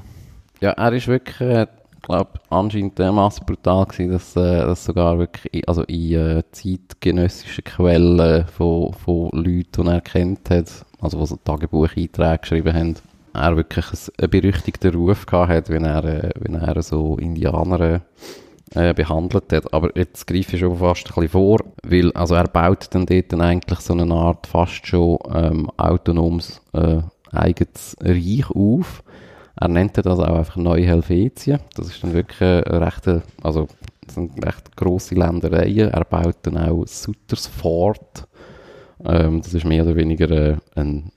[0.62, 1.68] Ja, er ist wirklich, äh,
[2.02, 8.48] glaube anscheinend dermaßen brutal gewesen, dass, äh, dass sogar wirklich, also in äh, zeitgenössischen Quellen
[8.48, 12.96] von, von Leuten, die er kennt hat, also die so Tagebucheinträge geschrieben haben,
[13.34, 18.02] er wirklich ein, einen berüchtigten Ruf gehabt hat, wenn er, äh, wenn er so Indianer
[18.76, 19.74] äh, behandelt hat.
[19.74, 23.32] Aber jetzt greife ich schon fast ein bisschen vor, weil also er baut dann dort
[23.32, 27.00] dann eigentlich so eine Art fast schon ähm, autonomes äh,
[27.32, 29.04] eigenes Reich auf.
[29.58, 31.60] Er nennt das auch einfach Neu-Helvetien.
[31.76, 33.68] Das ist dann wirklich eine rechte, also
[34.06, 35.92] das sind recht grosse Ländereien.
[35.92, 38.28] Er baut dann auch Sutters Fort.
[39.04, 41.12] Ähm, das ist mehr oder weniger äh, ein,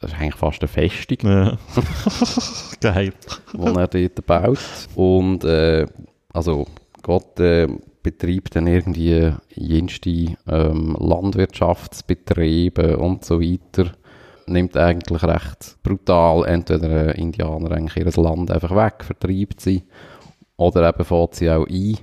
[0.00, 1.58] das ist eigentlich fast eine Festung Ja.
[2.80, 3.12] Geil.
[3.54, 4.58] die er dort baut.
[4.94, 5.86] Und äh,
[6.32, 6.66] also
[7.02, 7.68] Gott äh,
[8.02, 13.92] betreibt dann irgendwie jenste ähm, Landwirtschaftsbetriebe und so weiter.
[14.46, 19.84] Nimmt eigentlich recht brutal entweder äh, Indianer eigentlich ihr Land einfach weg, vertreibt sie
[20.56, 21.98] oder eben fährt sie auch ein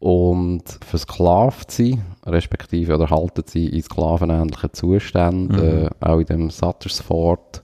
[0.00, 5.86] und versklavt sie, respektive oder haltet sie in sklavenähnlichen Zuständen, Mhm.
[5.86, 7.62] äh, auch in dem Sutters Fort.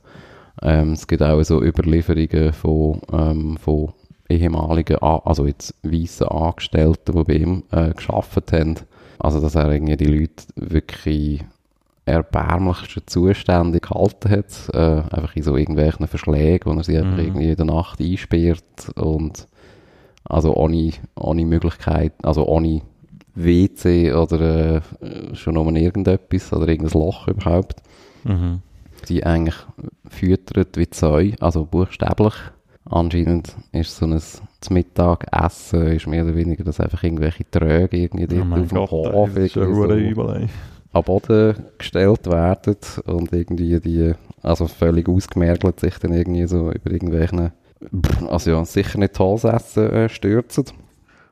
[0.63, 3.93] Ähm, es gibt auch so Überlieferungen von, ähm, von
[4.29, 8.77] ehemaligen, also jetzt weißen Angestellten, die bei ihm äh, geschafft haben.
[9.19, 11.45] Also, dass er irgendwie die Leute wirklich
[12.07, 14.69] erbärmlichsten Zuständen gehalten hat.
[14.75, 17.25] Äh, einfach in so irgendwelchen Verschlägen, wo er sie einfach Mhm.
[17.25, 19.47] irgendwie in der Nacht einsperrt und
[20.25, 22.83] also ohne, ohne Möglichkeit, also ohne
[23.35, 27.83] WC oder äh, schon um irgendetwas oder irgendein Loch überhaupt
[28.25, 28.61] Mhm.
[29.09, 29.57] die eigentlich
[30.09, 32.35] füttert wie Zeu, also buchstäblich.
[32.87, 34.21] Anscheinend ist so ein
[34.71, 39.49] Mittagessen ist mehr oder weniger, dass einfach irgendwelche Tröge irgendwie Oh auf dem Hof ey,
[39.49, 39.63] so
[40.95, 46.91] am Boden gestellt werden und irgendwie die, also völlig ausgemergelt sich dann irgendwie so über
[46.91, 47.51] irgendwelchen,
[48.29, 50.67] also ja, sicher nicht Holzessen äh, stürzen.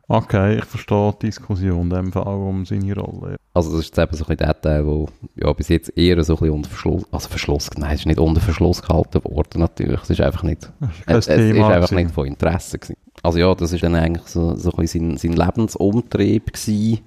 [0.09, 3.37] Okay, ich verstehe die Diskussion in dem Fall um seine Rolle.
[3.55, 6.23] Also das ist jetzt eben so ein bisschen der Teil, wo ja, bis jetzt eher
[6.25, 9.61] so ein bisschen unter Verschluss, also Verschluss, nein, es ist nicht unter Verschluss gehalten worden
[9.61, 10.71] natürlich, es ist einfach nicht,
[11.07, 11.95] Kein es, es ist einfach gewesen.
[11.97, 12.97] nicht von Interesse gewesen.
[13.23, 17.01] Also ja, das ist dann eigentlich so, so ein bisschen sein, sein Lebensumtrieb gewesen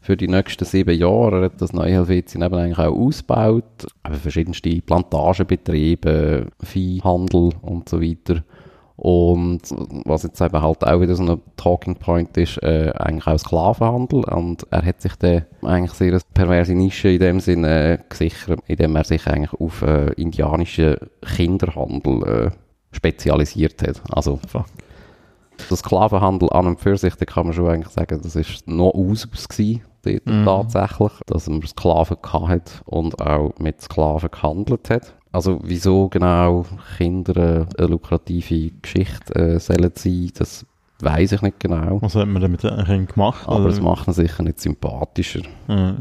[0.00, 1.38] für die nächsten sieben Jahre.
[1.38, 8.00] Er hat das neue Helvetien eben eigentlich auch ausgebaut, eben verschiedenste Plantagenbetriebe, Viehhandel und so
[8.02, 8.42] weiter.
[9.04, 9.62] Und
[10.04, 14.22] was jetzt eben halt auch wieder so ein Talking Point ist, äh, eigentlich auch Sklavenhandel.
[14.22, 18.60] Und er hat sich dann eigentlich sehr eine perverse Nische in dem Sinne äh, gesichert,
[18.68, 20.98] indem er sich eigentlich auf äh, indianischen
[21.34, 22.50] Kinderhandel äh,
[22.92, 24.00] spezialisiert hat.
[24.12, 24.66] Also Fuck.
[25.68, 28.94] der Sklavenhandel an und für sich, da kann man schon eigentlich sagen, das ist noch
[28.94, 30.44] Usus gewesen, dort Mhm.
[30.44, 35.14] tatsächlich, dass man Sklaven gehabt hat und auch mit Sklaven gehandelt hat.
[35.32, 36.66] Also wieso genau
[36.98, 40.66] Kinder eine lukrative Geschichte äh, sollen sein, das
[41.00, 42.00] weiß ich nicht genau.
[42.02, 43.48] Was hat man denn mit den Kindern gemacht?
[43.48, 45.42] Aber es macht ihn sicher nicht sympathischer.
[45.68, 45.96] Ja.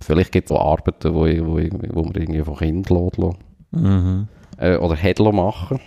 [0.00, 1.56] Vielleicht gibt es auch Arbeiten, wo, wo,
[1.94, 3.36] wo man irgendwie von Kindern lässt,
[3.72, 4.26] Mhm.
[4.58, 5.80] äh, oder lassen machen.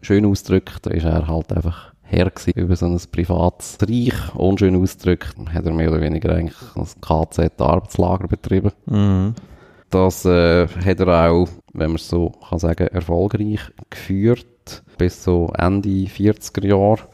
[0.00, 4.34] Schön ausgedrückt, da ist er halt einfach Herr über so ein privates Reich.
[4.34, 8.72] Unschön ausgedrückt, hat er mehr oder weniger eigentlich ein KZ-Arbeitslager betrieben.
[8.86, 9.34] Mhm.
[9.90, 15.50] Das äh, hat er auch, wenn man es so kann sagen, erfolgreich geführt, bis so
[15.56, 17.08] Ende 40er Jahre.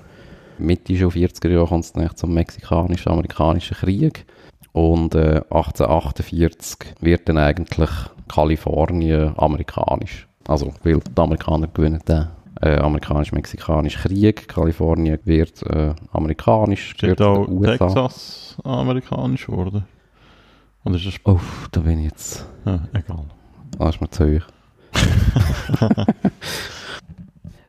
[0.58, 4.26] Mitte schon 40er Jahre kommt es dann zum mexikanisch-amerikanischen Krieg.
[4.72, 7.90] Und äh, 1848 wird dann eigentlich
[8.28, 10.26] Kalifornien amerikanisch.
[10.48, 12.26] Also, weil die Amerikaner gewinnen den
[12.60, 14.48] äh, amerikanisch-mexikanischen Krieg.
[14.48, 17.86] Kalifornien wird äh, amerikanisch, Ist nicht zu auch USA.
[17.86, 19.84] Texas amerikanisch geworden?
[20.84, 21.14] Oder ist das...
[21.24, 21.40] Oh,
[21.72, 22.46] da bin ich jetzt...
[22.66, 23.24] Ja, egal.
[23.78, 24.46] Das ist mir zu hoch.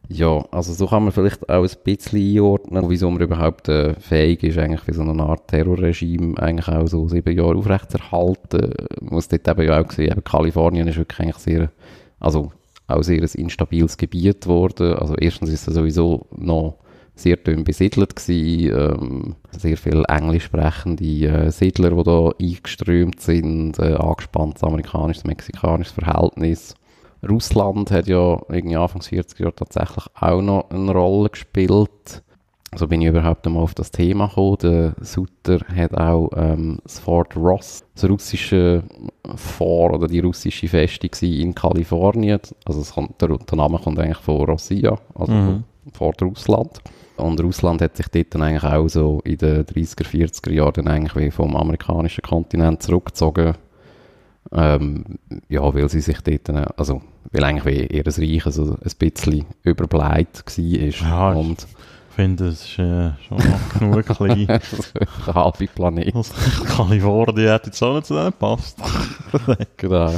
[0.10, 4.44] ja, also so kann man vielleicht auch ein bisschen einordnen, wieso man überhaupt äh, fähig
[4.44, 8.74] ist, eigentlich für so eine Art Terrorregime eigentlich auch so sieben Jahre aufrechtzuerhalten.
[9.02, 11.72] Man muss dort eben ja auch sehen, eben Kalifornien ist wirklich eigentlich sehr,
[12.20, 12.52] also
[12.88, 14.94] auch sehr ein instabiles Gebiet geworden.
[14.94, 16.78] Also erstens ist es sowieso noch
[17.16, 23.80] sehr dünn besiedelt gewesen, ähm, sehr viele englisch sprechende äh, Siedler, die da eingeströmt sind,
[23.80, 26.76] äh, angespanntes amerikanisches, mexikanisches Verhältnis.
[27.28, 32.22] Russland hat ja irgendwie Anfang 40 Jahre tatsächlich auch noch eine Rolle gespielt.
[32.76, 34.58] So bin ich überhaupt einmal auf das Thema gekommen.
[34.62, 38.84] Der Sutter hat auch ähm, das Fort Ross, das russische
[39.36, 42.42] Fort oder die russische Festung in Kalifornien.
[42.66, 45.64] Also kommt, der, der Name kommt eigentlich von Rossia, also Mhm.
[45.86, 46.82] von Fort Russland.
[47.18, 51.16] Und Russland hat sich dort dann eigentlich auch so in den 30er, 40er Jahren eigentlich
[51.16, 53.56] wie vom amerikanischen Kontinent zurückgezogen.
[54.52, 55.06] Ähm,
[55.50, 57.02] ja, weil sie sich dort, dann, also,
[57.32, 60.64] weil eigentlich wie ihr Reich so ein bisschen überbleibt war.
[61.10, 61.66] Ja, und
[62.10, 63.38] Ich finde, es ist äh, schon
[63.80, 64.46] genug klein.
[64.48, 66.16] der halbe Planet.
[66.16, 66.34] Also,
[66.66, 68.78] Kalifornien hätte jetzt auch nicht zu denen gepasst.
[69.78, 70.14] Genau.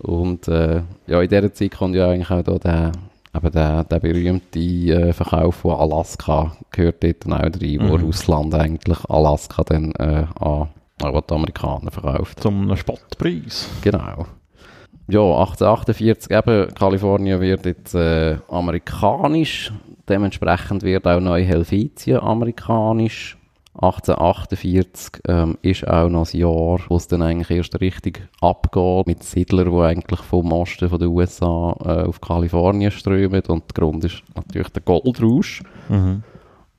[0.00, 2.92] Und äh, ja, in dieser Zeit kommt ja eigentlich auch da der,
[3.34, 8.04] eben der, der berühmte äh, Verkauf von Alaska gehört dort dann auch rein, wo Mhm.
[8.04, 10.68] Russland eigentlich Alaska dann äh, an,
[11.02, 12.40] an die Amerikaner verkauft.
[12.40, 13.68] Zum Spottpreis.
[13.82, 14.26] Genau.
[15.06, 19.70] Ja, 1848 eben, Kalifornien wird jetzt äh, amerikanisch,
[20.08, 23.36] dementsprechend wird auch Neu-Helvetien amerikanisch.
[23.74, 29.24] 1848 ähm, ist auch noch das Jahr, wo es dann eigentlich erst richtig abgeht mit
[29.24, 34.04] Siedlern, die eigentlich vom Osten von den USA äh, auf Kalifornien strömen und der Grund
[34.04, 35.62] ist natürlich der Goldrausch.
[35.88, 36.22] Mhm.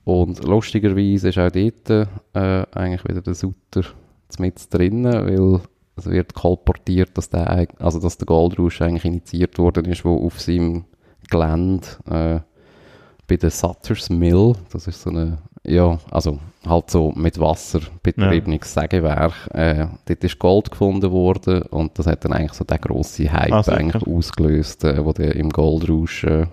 [0.04, 3.82] Und lustigerweise ist auch dort äh, eigentlich wieder der Sutter
[4.38, 5.60] mit drinnen, weil
[5.96, 10.40] es wird kolportiert, dass der, also dass der Goldrush eigentlich initiiert worden ist, wo auf
[10.40, 10.84] seinem
[11.28, 12.40] Gelände äh,
[13.26, 18.72] bei der Sutters Mill, das ist so eine, ja, also halt so mit Wasser betriebenes
[18.74, 23.32] Sägewerk, äh, dort ist Gold gefunden worden und das hat dann eigentlich so den grossen
[23.32, 26.46] Hype Ah, eigentlich ausgelöst, äh, wo der im Goldrush äh,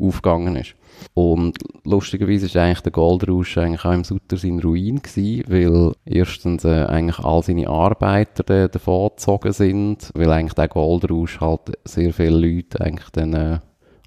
[0.00, 0.74] aufgegangen ist.
[1.14, 6.64] Und lustigerweise ist eigentlich der Goldrausch eigentlich auch im Sutter sein Ruin gewesen, weil erstens
[6.64, 12.12] äh, eigentlich all seine Arbeiter da- davon gezogen sind, weil eigentlich der Goldrausch halt sehr
[12.12, 13.58] viele Leute eigentlich dann äh,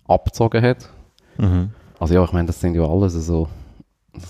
[0.08, 0.90] abgezogen hat.
[1.38, 1.70] Mhm.
[2.00, 3.48] Also ja, ich meine, das sind ja alles so,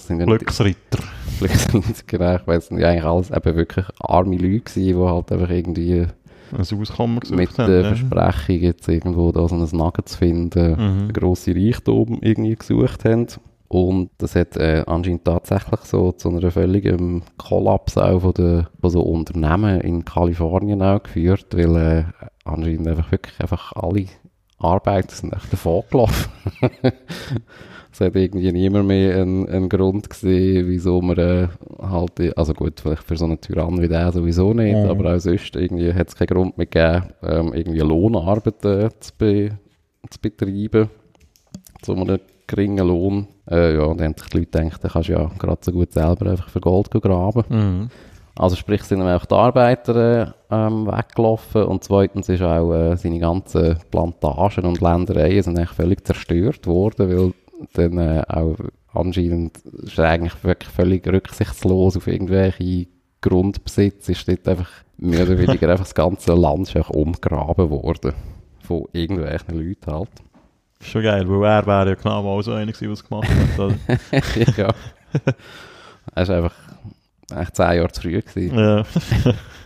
[0.07, 1.03] Glücksritter.
[1.39, 5.49] Glücksritter, genau, ich weiss nicht, eigentlich alles eben wirklich arme Leute gewesen, die halt einfach
[5.49, 6.07] irgendwie
[6.51, 7.71] Ein Auskommen mit haben.
[7.71, 7.95] der ja.
[7.95, 10.79] Versprechung jetzt irgendwo da so ein Nugget zu finden, Mhm.
[10.79, 13.27] einen grossen Reichtum irgendwie gesucht haben.
[13.69, 18.89] Und das hat äh, anscheinend tatsächlich so zu einer völligen Kollaps auch von, der, von
[18.89, 22.03] so Unternehmen in Kalifornien auch geführt, weil äh,
[22.43, 24.07] anscheinend einfach wirklich einfach alle
[24.59, 26.29] Arbeiter sind echt davon gelaufen.
[27.93, 31.47] Es hat irgendwie niemand mehr einen, einen Grund gesehen, wieso man äh,
[31.81, 34.89] halt, also gut, vielleicht für so einen Tyrann wie der sowieso nicht, Mhm.
[34.89, 39.11] aber auch sonst irgendwie hat es keinen Grund mehr gegeben, ähm, irgendwie Lohnarbeit äh, zu,
[39.17, 39.49] be,
[40.09, 40.89] zu betreiben,
[41.81, 43.27] zu einem geringen Lohn.
[43.49, 45.71] Äh, ja, und dann haben sich die Leute gedacht, da kannst du ja gerade so
[45.71, 47.43] gut selber einfach für Gold graben.
[47.49, 47.89] Mhm.
[48.35, 53.19] Also sprich, sind auch die Arbeiter äh, ähm, weggelaufen und zweitens ist auch äh, seine
[53.19, 57.33] ganzen Plantagen und Ländereien sind eigentlich völlig zerstört worden, weil
[57.73, 58.55] dann äh, auch
[58.93, 62.87] anscheinend ist er eigentlich wirklich völlig rücksichtslos auf irgendwelche
[63.21, 68.13] Grundbesitz, ist dort einfach mehr oder weniger einfach das ganze Land ist einfach umgraben worden
[68.61, 70.09] von irgendwelchen Leuten halt.
[70.79, 74.57] Ist schon geil, weil er wäre ja genau mal so einer gewesen, es gemacht hat.
[74.57, 74.73] ja.
[76.15, 76.55] Er ist einfach
[77.35, 78.57] echt zehn Jahre zu früh gewesen.
[78.57, 78.83] ja.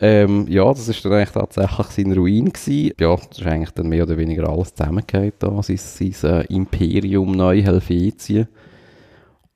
[0.00, 2.92] Ähm, ja, das ist dann eigentlich tatsächlich sein Ruin gewesen.
[3.00, 7.32] Ja, das ist eigentlich dann mehr oder weniger alles zusammengehört da, sein, sein äh, Imperium
[7.32, 8.48] Neu-Helvetien.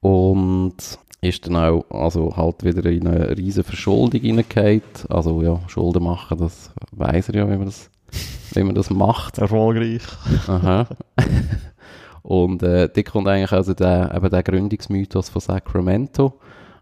[0.01, 4.83] Und ist dann auch, also halt wieder in eine riesen Verschuldung hineingehauen.
[5.09, 7.89] Also ja, Schulden machen, das weiss er ja, wie man das,
[8.55, 9.39] wie man das macht.
[9.39, 10.03] Erfolgreich.
[10.49, 10.89] Aha.
[12.23, 16.35] Und äh, da kommt eigentlich also der, eben der Gründungsmythos von Sacramento,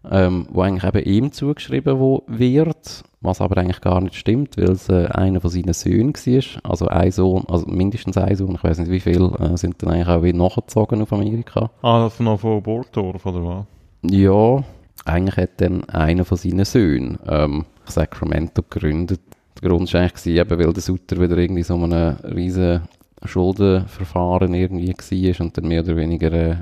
[0.09, 4.71] ähm, wo eigentlich eben ihm zugeschrieben wo wird, was aber eigentlich gar nicht stimmt, weil
[4.71, 6.71] es äh, einer von seinen Söhnen war.
[6.71, 9.91] Also ein Sohn, also mindestens ein Sohn, ich weiß nicht wie viele, äh, sind dann
[9.91, 11.69] eigentlich auch wieder nachgezogen auf Amerika.
[11.81, 13.65] Ah, das noch von Burgdorf, oder was?
[14.11, 14.63] Ja,
[15.05, 19.21] eigentlich hat dann einer von seinen Söhnen ähm, Sacramento gegründet.
[19.61, 22.81] Der Grund war eigentlich, eben, weil der Sutter wieder irgendwie so einem riesen
[23.23, 26.55] Schuldenverfahren irgendwie war und dann mehr oder weniger äh,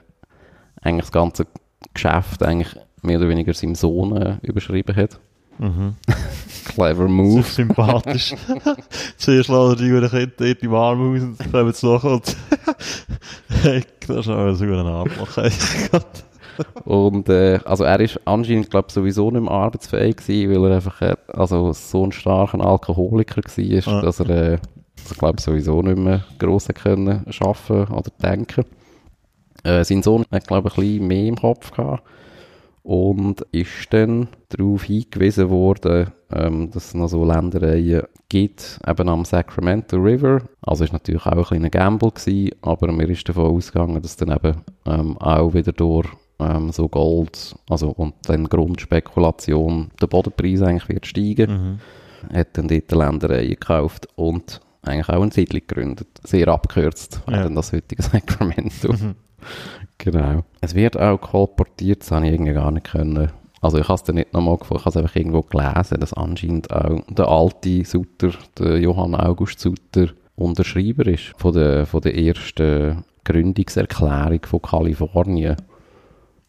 [0.81, 1.45] eigentlich das ganze
[1.93, 5.19] Geschäft eigentlich mehr oder weniger seinem Sohn äh, überschrieben hat.
[5.57, 5.95] Mhm.
[6.65, 7.43] Clever Move.
[7.43, 8.33] sympathisch.
[9.17, 12.35] Zuerst lassen die Kinder dort in die Warme aus und dann kommen sie nachher und
[14.07, 15.37] das ist auch so ein Arschloch.
[16.85, 21.01] Und äh, also er ist anscheinend, glaube sowieso nicht mehr arbeitsfähig gewesen, weil er einfach
[21.01, 24.01] äh, also so ein starker Alkoholiker war, Ja.
[24.01, 24.57] dass er, äh,
[25.03, 28.65] also, glaube sowieso nicht mehr gross können arbeiten oder denken.
[29.63, 32.03] Äh, sein Sohn hat, glaube ich, ein bisschen mehr im Kopf gehabt
[32.83, 39.25] und ist dann darauf hingewiesen worden, ähm, dass es noch so Ländereien gibt, eben am
[39.25, 40.41] Sacramento River.
[40.61, 44.31] Also ist natürlich auch ein kleiner Gamble gewesen, aber mir ist davon ausgegangen, dass dann
[44.31, 46.07] eben ähm, auch wieder durch
[46.39, 51.51] ähm, so Gold, also und dann Grundspekulation, der Bodenpreis eigentlich wird steigen.
[51.51, 52.35] Mhm.
[52.35, 56.07] Hat dann dort Ländereien gekauft und eigentlich auch eine Siedlung gegründet.
[56.23, 57.47] Sehr abgekürzt, Ja.
[57.49, 58.91] das heutige Sacramento.
[58.93, 59.15] Mhm.
[59.97, 60.43] Genau.
[60.61, 63.31] Es wird auch kolportiert, das habe ich irgendwie gar nicht können.
[63.61, 66.13] Also ich habe es dann nicht nochmal gefunden, ich habe es einfach irgendwo gelesen, dass
[66.13, 72.17] anscheinend auch der alte Sutter, der Johann August Sutter, Unterschreiber ist von der, von der
[72.17, 75.57] ersten Gründungserklärung von Kalifornien.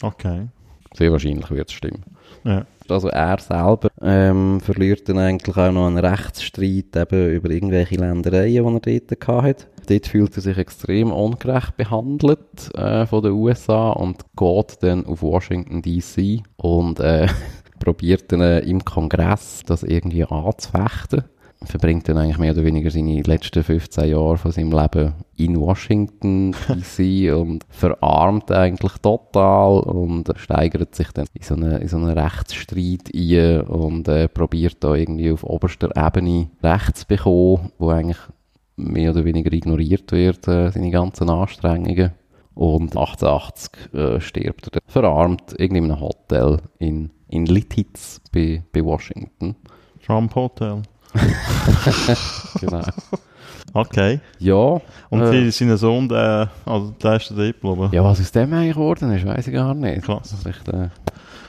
[0.03, 0.47] Okay.
[0.95, 2.05] Sehr wahrscheinlich wird es stimmen.
[2.45, 2.65] Ja.
[2.91, 8.81] Also er selber ähm, verliert dann eigentlich auch noch einen Rechtsstreit eben über irgendwelche Ländereien,
[8.81, 9.67] die er dort hatte.
[9.89, 15.23] Dort fühlt er sich extrem ungerecht behandelt äh, von den USA und geht dann auf
[15.23, 16.43] Washington D.C.
[16.57, 17.27] und äh,
[17.81, 21.25] probiert dann äh, im Kongress das irgendwie anzufechten.
[21.63, 26.55] Verbringt dann eigentlich mehr oder weniger seine letzten 15 Jahre von seinem Leben in Washington
[26.69, 27.31] D.C.
[27.33, 33.11] und verarmt eigentlich total und steigert sich dann in so einen, in so einen Rechtsstreit
[33.15, 38.19] ein und äh, probiert da irgendwie auf oberster Ebene Recht zu bekommen, wo eigentlich
[38.77, 42.13] mehr oder weniger ignoriert wird, äh, seine ganzen Anstrengungen.
[42.55, 48.63] Und 1880 äh, stirbt er dann verarmt irgendwie in einem Hotel in, in Lititz bei,
[48.73, 49.57] bei Washington.
[50.05, 50.83] Trump Hotel.
[52.61, 52.83] Genau.
[53.73, 54.21] Okay.
[54.39, 55.47] ja, Und Äh.
[55.47, 55.51] äh.
[55.51, 57.89] sein Sohn, der, also der erste Diplom.
[57.93, 60.03] ja, was aus dem eigentlich geworden ist, weiß ich gar nicht.
[60.03, 60.35] Krass.
[60.45, 60.89] Echt, äh,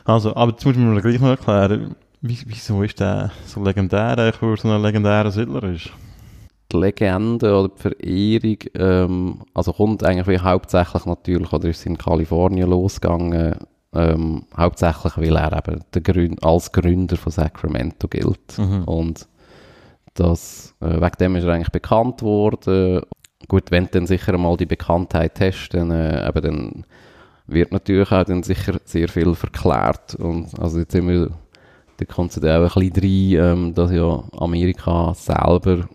[0.06, 4.17] Also, aber jetzt muss man mir gleich noch erklären, wie, wieso ist der so legendär,
[4.17, 5.89] eigentlich, weil er so ein legendärer Siedler ist?
[6.71, 11.97] die Legende oder die Verehrung, ähm, also kommt eigentlich wie hauptsächlich natürlich, oder ist in
[11.97, 13.56] Kalifornien losgegangen,
[13.93, 18.58] ähm, hauptsächlich, weil er eben Grün als Gründer von Sacramento gilt.
[18.58, 18.84] Mhm.
[18.86, 19.28] Und
[20.13, 23.02] das, äh, wegen dem ist er eigentlich bekannt worden.
[23.47, 26.86] Gut, wenn du dann sicher mal die Bekanntheit hast, dann, äh, eben dann
[27.47, 30.15] wird natürlich auch dann sicher sehr viel verklärt.
[30.15, 31.32] Und also jetzt sind wir,
[31.97, 35.88] da kommt es dann auch ein bisschen rein, ähm, dass ja Amerika selber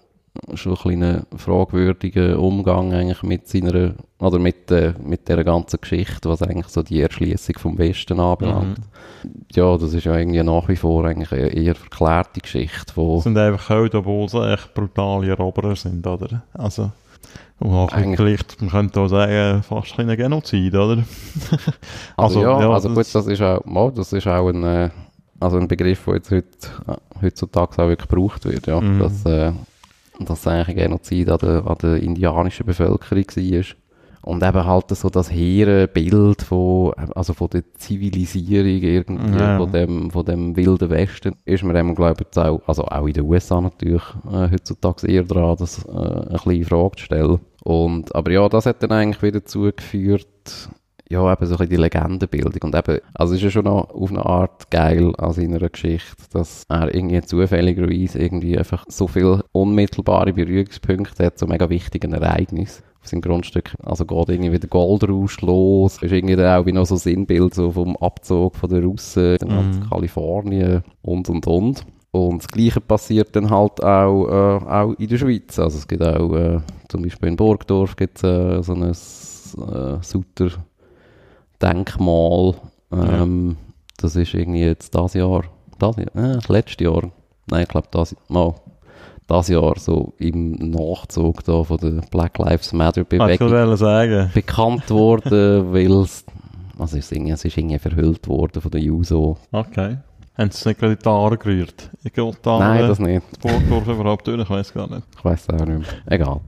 [0.54, 6.28] schon ein einen fragwürdigen Umgang eigentlich mit seiner, oder mit, äh, mit der ganzen Geschichte,
[6.28, 8.78] was eigentlich so die Erschließung vom Westen anbelangt.
[9.54, 13.24] Ja, das ist ja irgendwie nach wie vor eigentlich eine eher verklärte Geschichte, wo Das
[13.24, 16.42] sind einfach Helden, obwohl sie echt brutale Eroberer sind, oder?
[16.54, 16.90] Also,
[17.92, 20.98] Eigentlich- vielleicht, man könnte auch sagen, fast ein Genozid, oder?
[20.98, 21.06] Also,
[22.16, 24.90] Also, ja, ja, also das- gut, das ist auch, das ist auch ein, äh,
[25.40, 26.46] also ein Begriff, der jetzt heut,
[27.22, 28.80] heutzutage auch wirklich gebraucht wird, ja.
[28.80, 28.98] Mhm.
[28.98, 29.52] Dass, äh,
[30.20, 33.64] dass es eigentlich ein Genozid an der, an der indianischen Bevölkerung war.
[34.22, 39.56] Und eben halt so das hehre Bild von, also von der Zivilisierung irgendwie, Ja.
[39.56, 43.12] von, dem, von dem wilden Westen, ist mir eben, glaube ich, auch, also auch in
[43.12, 44.02] den USA natürlich,
[44.32, 47.38] äh, heutzutage eher dran, das äh, ein bisschen in Frage zu stellen.
[47.62, 50.26] Und, aber ja, das hat dann eigentlich wieder dazu geführt,
[51.08, 52.62] ja, eben so ein bisschen die Legendenbildung.
[52.62, 56.16] Und eben, also es ist ja schon noch auf eine Art geil an seiner Geschichte,
[56.32, 62.82] dass er irgendwie zufälligerweise irgendwie einfach so viele unmittelbare Berührungspunkte hat zu mega wichtigen Ereignissen
[63.00, 63.74] auf seinem Grundstück.
[63.82, 66.02] Also geht irgendwie wieder Goldrausch los.
[66.02, 69.48] Ist irgendwie dann auch wie noch so Sinnbild so vom Abzug von den Russen in
[69.48, 69.88] Mhm.
[69.88, 71.86] Kalifornien und und und.
[72.10, 75.58] Und das Gleiche passiert dann halt auch, äh, auch in der Schweiz.
[75.58, 79.98] Also es gibt auch, äh, zum Beispiel in Burgdorf gibt es äh, so ein äh,
[80.02, 80.50] Sutter
[81.62, 82.54] Denkmal.
[82.92, 83.56] Ähm,
[83.98, 85.44] Das ist irgendwie jetzt das Jahr,
[85.78, 87.10] das Jahr, äh, letztes Jahr,
[87.50, 88.54] nein, ich glaube das, mal,
[89.26, 94.90] das Jahr so im Nachzug da von der Black Lives Matter Ah, ich Bewegung bekannt
[94.90, 96.24] worden, weil es,
[96.78, 99.38] also es ist irgendwie, es ist irgendwie verhüllt worden von der Juso.
[99.50, 99.98] Okay.
[100.36, 101.90] Haben sie es nicht gerade in die Haare gerührt?
[102.04, 103.22] Ich gehe da Nein, das nicht.
[103.40, 105.02] Burgdorf überhaupt durch, ich weiß gar nicht.
[105.16, 105.80] Ich weiß auch nicht mehr.
[106.04, 106.40] Egal.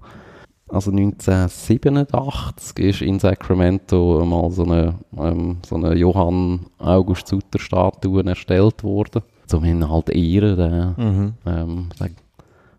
[0.70, 8.24] Also 1987 ist in Sacramento mal so eine, ähm, so eine Johann August Sutter Statue
[8.24, 9.22] erstellt worden.
[9.46, 11.34] Zum ihn halt ehren, den, Mhm.
[11.46, 12.16] ähm, den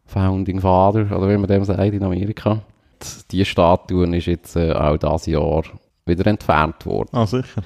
[0.05, 2.61] Founding Father, oder wie man dem sagt in Amerika.
[3.01, 5.63] Die- Die Statue ist jetzt äh, auch dieses Jahr
[6.05, 7.09] wieder entfernt worden.
[7.13, 7.61] Ah, sicher.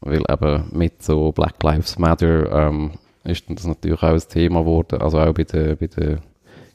[0.00, 2.92] Weil eben mit so Black Lives Matter ähm,
[3.24, 6.18] ist das natürlich auch ein Thema geworden, also auch bei der, bei der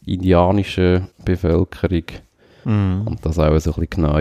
[0.05, 2.03] indianischen Bevölkerung
[2.65, 3.03] Mhm.
[3.05, 4.17] und das auch so ein bisschen genauer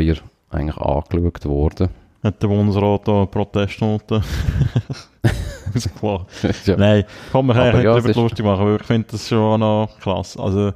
[0.50, 1.88] eigentlich angeschaut worden.
[2.22, 4.22] Hat der Bundesrat da Protestnoten
[5.74, 6.26] rausgelassen?
[6.66, 6.76] ja.
[6.76, 9.88] Nein, kann man eigentlich ja, nicht darüber lustig machen, weil ich finde das schon noch
[10.00, 10.36] krass.
[10.36, 10.72] Also,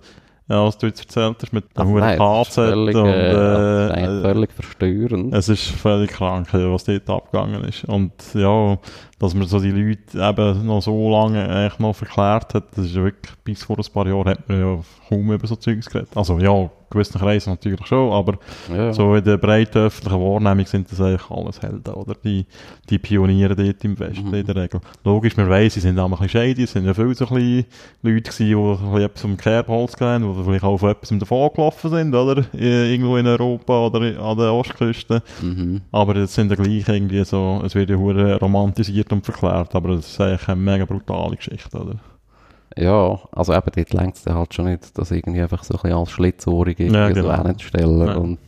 [0.49, 4.53] ja, was du jetzt erzählt hast mit dem hohen KZ völlig, und äh, äh, völlig
[4.53, 5.35] verstörend.
[5.35, 7.85] es ist völlig krank, was dort abgegangen ist.
[7.85, 8.79] Und ja,
[9.19, 12.97] dass man so die Leute eben noch so lange eigentlich noch verklärt hat, das ist
[12.97, 16.11] ja wirklich, bis vor ein paar Jahren hat man ja kaum über so Zeugs geredet.
[16.15, 18.39] Also ja, gewissen Kreisen natürlich schon, aber
[18.75, 18.93] ja.
[18.93, 22.15] so in der breiten öffentlichen Wahrnehmung sind das eigentlich alles Helden, oder?
[22.25, 22.47] Die,
[22.89, 24.35] die Pioniere dort im Westen Mhm.
[24.35, 24.81] in der Regel.
[25.05, 27.35] Logisch, man weiss, sie sind auch ein bisschen shady, es sind ja viele so ein
[27.35, 27.65] bisschen
[28.03, 31.19] Leute gewesen, die so ein bisschen etwas um Kerbholz gehen, die vielleicht auch von etwas
[31.19, 32.45] davon gelaufen sind, oder?
[32.55, 35.23] Irgendwo in Europa oder an der Ostküste.
[35.43, 35.81] Mhm.
[35.93, 37.97] Aber das sind ja gleich irgendwie so, es wird ja
[38.37, 41.97] romantisiert und verklärt, aber das ist eigentlich eine mega brutale Geschichte, oder?
[42.77, 45.97] Ja, also eben dort längt es halt schon nicht, das irgendwie einfach so ein bisschen
[45.99, 47.45] als Schlitzohrig irgendwie Ja, so genau.
[47.45, 48.07] hinzustellen.
[48.09, 48.15] Ja.
[48.17, 48.39] Und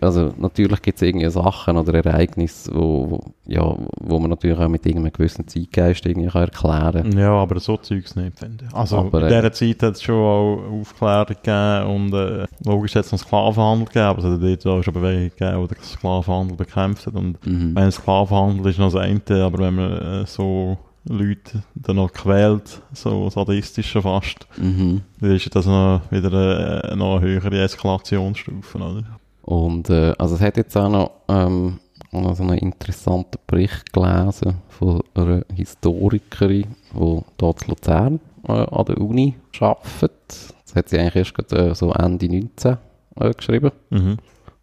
[0.00, 3.62] also natürlich gibt es irgendwie Sachen oder Ereignisse, wo, wo, ja,
[4.00, 7.18] wo man natürlich auch mit irgendeinem gewissen Zeitgeist irgendwie kann erklären kann.
[7.18, 8.74] Ja, aber so Zeugs nicht, finde ich.
[8.74, 12.94] Also Aber, in äh, dieser Zeit hat es schon auch Aufklärung gegeben und äh, logisch
[12.96, 15.82] hat es noch Sklavenhandel gegeben, aber es hat dort auch schon Bewegung gegeben, die den
[15.84, 17.14] Sklavenhandel bekämpft hat.
[17.14, 17.74] Und Mhm.
[17.74, 20.76] wenn Sklavenhandel ist noch das eine, aber wenn man äh, so
[21.06, 25.02] Leute dann noch quält, so sadistisch schon fast, Mhm.
[25.20, 29.04] dann ist das noch wieder äh, noch eine höhere Eskalationsstufe, oder?
[29.42, 31.78] Und äh, also es hat jetzt auch noch, ähm,
[32.10, 38.98] so einen interessanten Bericht gelesen von einer Historikerin, die dort in Luzern äh, an der
[39.00, 40.12] Uni arbeitet.
[40.64, 42.76] Das hat sie eigentlich erst gerade, äh, so Ende 19
[43.20, 43.72] äh, geschrieben.
[43.90, 44.16] Mhm.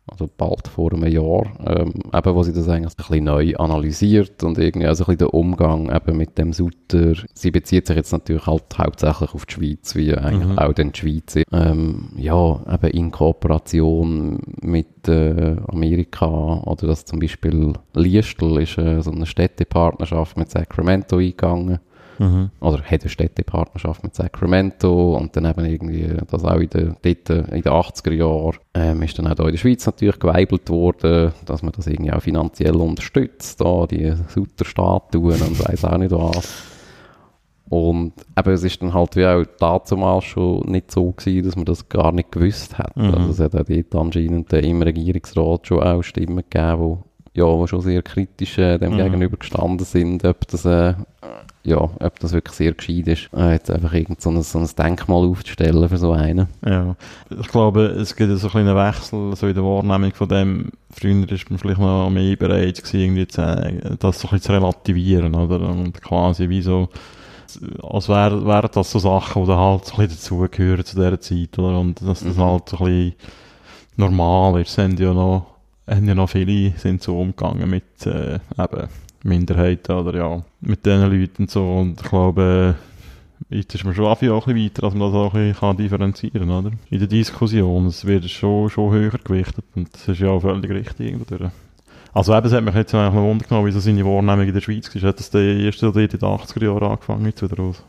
[0.08, 4.44] Also bald vor einem Jahr, ähm, eben, wo sie das eigentlich ein bisschen neu analysiert
[4.44, 7.14] und irgendwie also ein bisschen den Umgang eben mit dem Sutter.
[7.34, 10.60] Sie bezieht sich jetzt natürlich halt hauptsächlich auf die Schweiz, wie eigentlich Mhm.
[10.60, 11.38] auch die Schweiz.
[11.52, 19.02] Ähm, ja, eben in Kooperation mit äh, Amerika oder dass zum Beispiel Liestl ist äh,
[19.02, 21.80] so eine Städtepartnerschaft mit Sacramento eingegangen
[22.22, 22.52] Mhm.
[22.60, 27.30] oder hat eine Städtepartnerschaft mit Sacramento und dann eben irgendwie das auch in den, dort
[27.30, 31.34] in den 80er Jahren ähm, ist dann auch da in der Schweiz natürlich geweibelt worden,
[31.46, 36.68] dass man das irgendwie auch finanziell unterstützt, da die Sutter-Statuen und weiss auch nicht was.
[37.72, 41.66] Und eben, es ist dann halt wie auch dazumal schon nicht so gewesen, dass man
[41.66, 42.96] das gar nicht gewusst hat.
[42.98, 43.16] Mhm.
[43.16, 47.00] Also es hat auch dort anscheinend im Regierungsrat schon auch Stimmen gegeben,
[47.34, 48.98] ja, wo schon sehr kritisch äh, dem Mhm.
[48.98, 50.94] gegenüber gestanden sind, ob das, äh,
[51.64, 54.68] ja, ob das wirklich sehr gescheit ist, äh, jetzt einfach irgend so ein, so ein
[54.78, 56.48] Denkmal aufzustellen für so einen.
[56.66, 56.96] Ja,
[57.30, 60.72] ich glaube, es gibt so ein kleinen Wechsel so in der Wahrnehmung von dem.
[60.90, 64.42] Früher ist man vielleicht noch mehr bereit gewesen, irgendwie zu, sagen, das so ein bisschen
[64.42, 65.62] zu relativieren, oder?
[65.70, 66.90] Und quasi wie so,
[67.84, 71.20] als wären wären das so Sachen, die dann halt so ein bisschen dazugehören zu dieser
[71.22, 71.80] Zeit, oder?
[71.80, 72.42] Und dass das Mhm.
[72.44, 73.14] halt so ein bisschen
[73.98, 74.78] normal ist.
[74.78, 75.46] Haben ja noch,
[75.88, 78.88] haben ja noch viele sind so umgegangen mit, äh, eben
[79.24, 81.78] Minderheiten, oder ja, mit diesen Leuten und so.
[81.78, 82.76] Und ich glaube,
[83.50, 86.48] Jetzt ist man schon auch ein bisschen weiter, dass man das auch ein bisschen differenzieren
[86.48, 86.72] kann, oder?
[86.90, 90.70] In der Diskussion, es wird schon, schon höher gewichtet und das ist ja auch völlig
[90.72, 91.50] richtig irgendwo.
[92.14, 94.54] Also eben, es hat mich jetzt eigentlich noch Wunder genommen, wie so seine Wahrnehmung in
[94.54, 95.10] der Schweiz war.
[95.10, 97.84] Hat das der erste in den 80er Jahren angefangen jetzt wieder aus?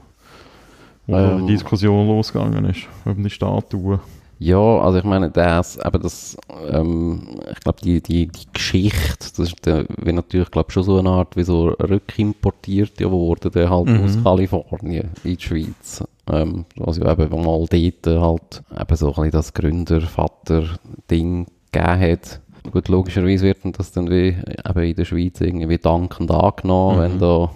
[1.07, 1.47] Wo Ähm.
[1.47, 4.01] die Diskussion losgegangen ist, über die Statuen.
[4.45, 6.37] Ja, also ich meine, das, aber das,
[6.69, 10.99] ähm, ich glaube, die, die, die Geschichte, das ist der, wie natürlich, glaube schon so
[10.99, 14.01] eine Art, wie so rückimportiert ja worden, der halt Mhm.
[14.05, 16.03] aus Kalifornien in die Schweiz.
[16.31, 16.65] Ähm,
[16.99, 22.41] ja eben mal dort halt eben so ein bisschen das Gründer-Vater-Ding gegeben hat.
[22.73, 24.29] Gut, logischerweise wird das dann wie
[24.69, 27.01] eben in der Schweiz irgendwie dankend angenommen, Mhm.
[27.03, 27.51] wenn da,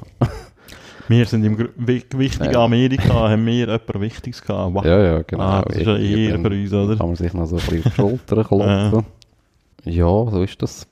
[1.09, 2.64] Wir sind im wichtigen Ja.
[2.64, 4.74] Amerika, haben wir etwas Wichtiges gehabt.
[4.74, 4.84] Wow.
[4.84, 5.42] ja, ja, genau.
[5.42, 6.96] Ah, das ist ja eher dann für uns, oder?
[6.96, 9.04] Kann man sich noch so ein bisschen auf die Schulter klopfen.
[9.84, 10.86] ja, so ist das.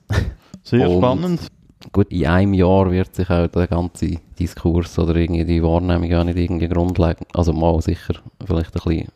[0.63, 1.39] Sehr Und- spannend.
[1.91, 6.23] Gut, in einem Jahr wird sich auch der ganze Diskurs oder irgendwie die Wahrnehmung auch
[6.23, 9.07] nicht irgendwie grundlegend, also mal sicher vielleicht ein bisschen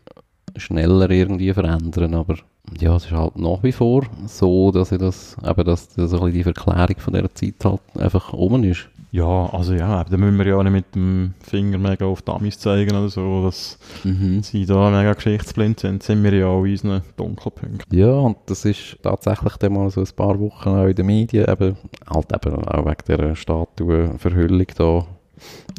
[0.56, 2.36] schneller irgendwie verändern, aber
[2.80, 6.18] ja, es ist halt nach wie vor so, dass ich das, eben, dass das so
[6.18, 8.88] ein bisschen die Verklärung von dieser Zeit halt einfach oben ist.
[9.12, 12.32] Ja, also ja, da müssen wir ja auch nicht mit dem Finger mega auf die
[12.32, 14.44] Amis zeigen oder so, dass Mhm.
[14.44, 17.98] sie da mega geschichtsblind sind, sind wir ja auch in unseren Dunkelpunkten.
[17.98, 21.50] Ja, und das ist tatsächlich dann mal so ein paar Wochen auch in den Medien,
[21.50, 21.76] eben,
[22.08, 25.08] halt eben auch wegen dieser Statuenverhüllung da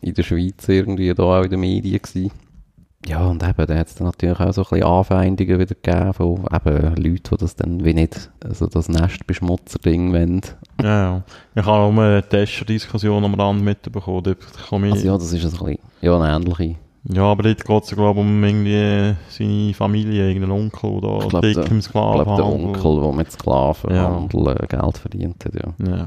[0.03, 2.33] in der Schweiz irgendwie da auch in den Medien gewesen.
[3.07, 6.45] Ja, und eben, da hat es natürlich auch so ein bisschen Anfeindungen wieder gegeben von
[6.53, 10.43] eben Leuten, die das dann wie nicht, also das Nestbeschmutzer-Ding wollen.
[10.83, 11.23] Ja, ja.
[11.55, 14.39] Ich habe auch eine Testerdiskussion am Rand mitbekommen, dort
[14.69, 14.93] komme ich...
[14.95, 16.77] Also ja, das ist ein bisschen, ja, eine ähnliche.
[17.05, 21.29] Ja, aber dort geht es, glaube ich, um irgendwie seine Familie, irgendeinen Onkel, der Ich
[21.29, 22.45] glaub, dick im Ich glaube, der Sklavenhandel.
[22.45, 25.89] Onkel, der mit Sklavenhandel äh, Geld verdient hat, ja.
[25.91, 26.07] Ja.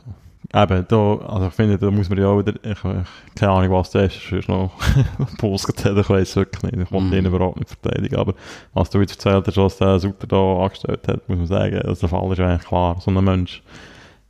[0.53, 3.71] Eben, da, also ich finde, da muss man ja auch wieder, ich, ich keine Ahnung,
[3.71, 4.71] was der ist, sonst noch
[5.19, 7.13] hat, ich weiß wirklich nicht, ich wollte Mhm.
[7.13, 8.33] ihn überhaupt nicht verteidigen, aber
[8.73, 12.01] was du jetzt erzählt hast, was der Sutter da angestellt hat, muss man sagen, also
[12.07, 13.63] der Fall ist eigentlich klar, so ein Mensch,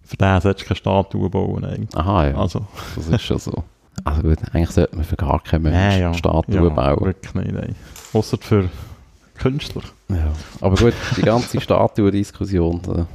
[0.04, 1.96] für den solltest du keine Statue bauen eigentlich.
[1.98, 3.64] Aha, ja, Also, das ist schon so.
[4.04, 7.06] Also gut, eigentlich sollte man für gar keinen Menschen Statuen ja, bauen.
[7.06, 7.76] wirklich nicht, nein.
[8.14, 8.70] Ausser für
[9.38, 9.82] Künstler.
[10.10, 10.32] Ja.
[10.62, 13.08] Aber gut, die ganze Statuen-Diskussion, da-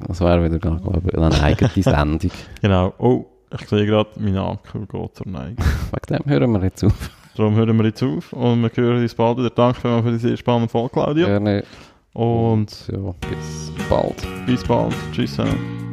[0.00, 2.30] das wäre wieder, glaube ich, eine eigene Sendung.
[2.62, 3.26] Genau, oh,
[3.58, 5.56] ich sehe gerade, mein Akku geht zur Neigung.
[6.08, 7.10] Wegen dem hören wir jetzt auf.
[7.36, 9.50] Darum hören wir jetzt auf und wir hören uns bald wieder.
[9.50, 11.26] Danke für die sehr spannende Folge, Claudia.
[11.26, 11.64] Gerne.
[12.14, 14.26] Und ja, bis bald.
[14.46, 14.94] bis bald.
[15.12, 15.32] Tschüss.
[15.32, 15.85] zusammen.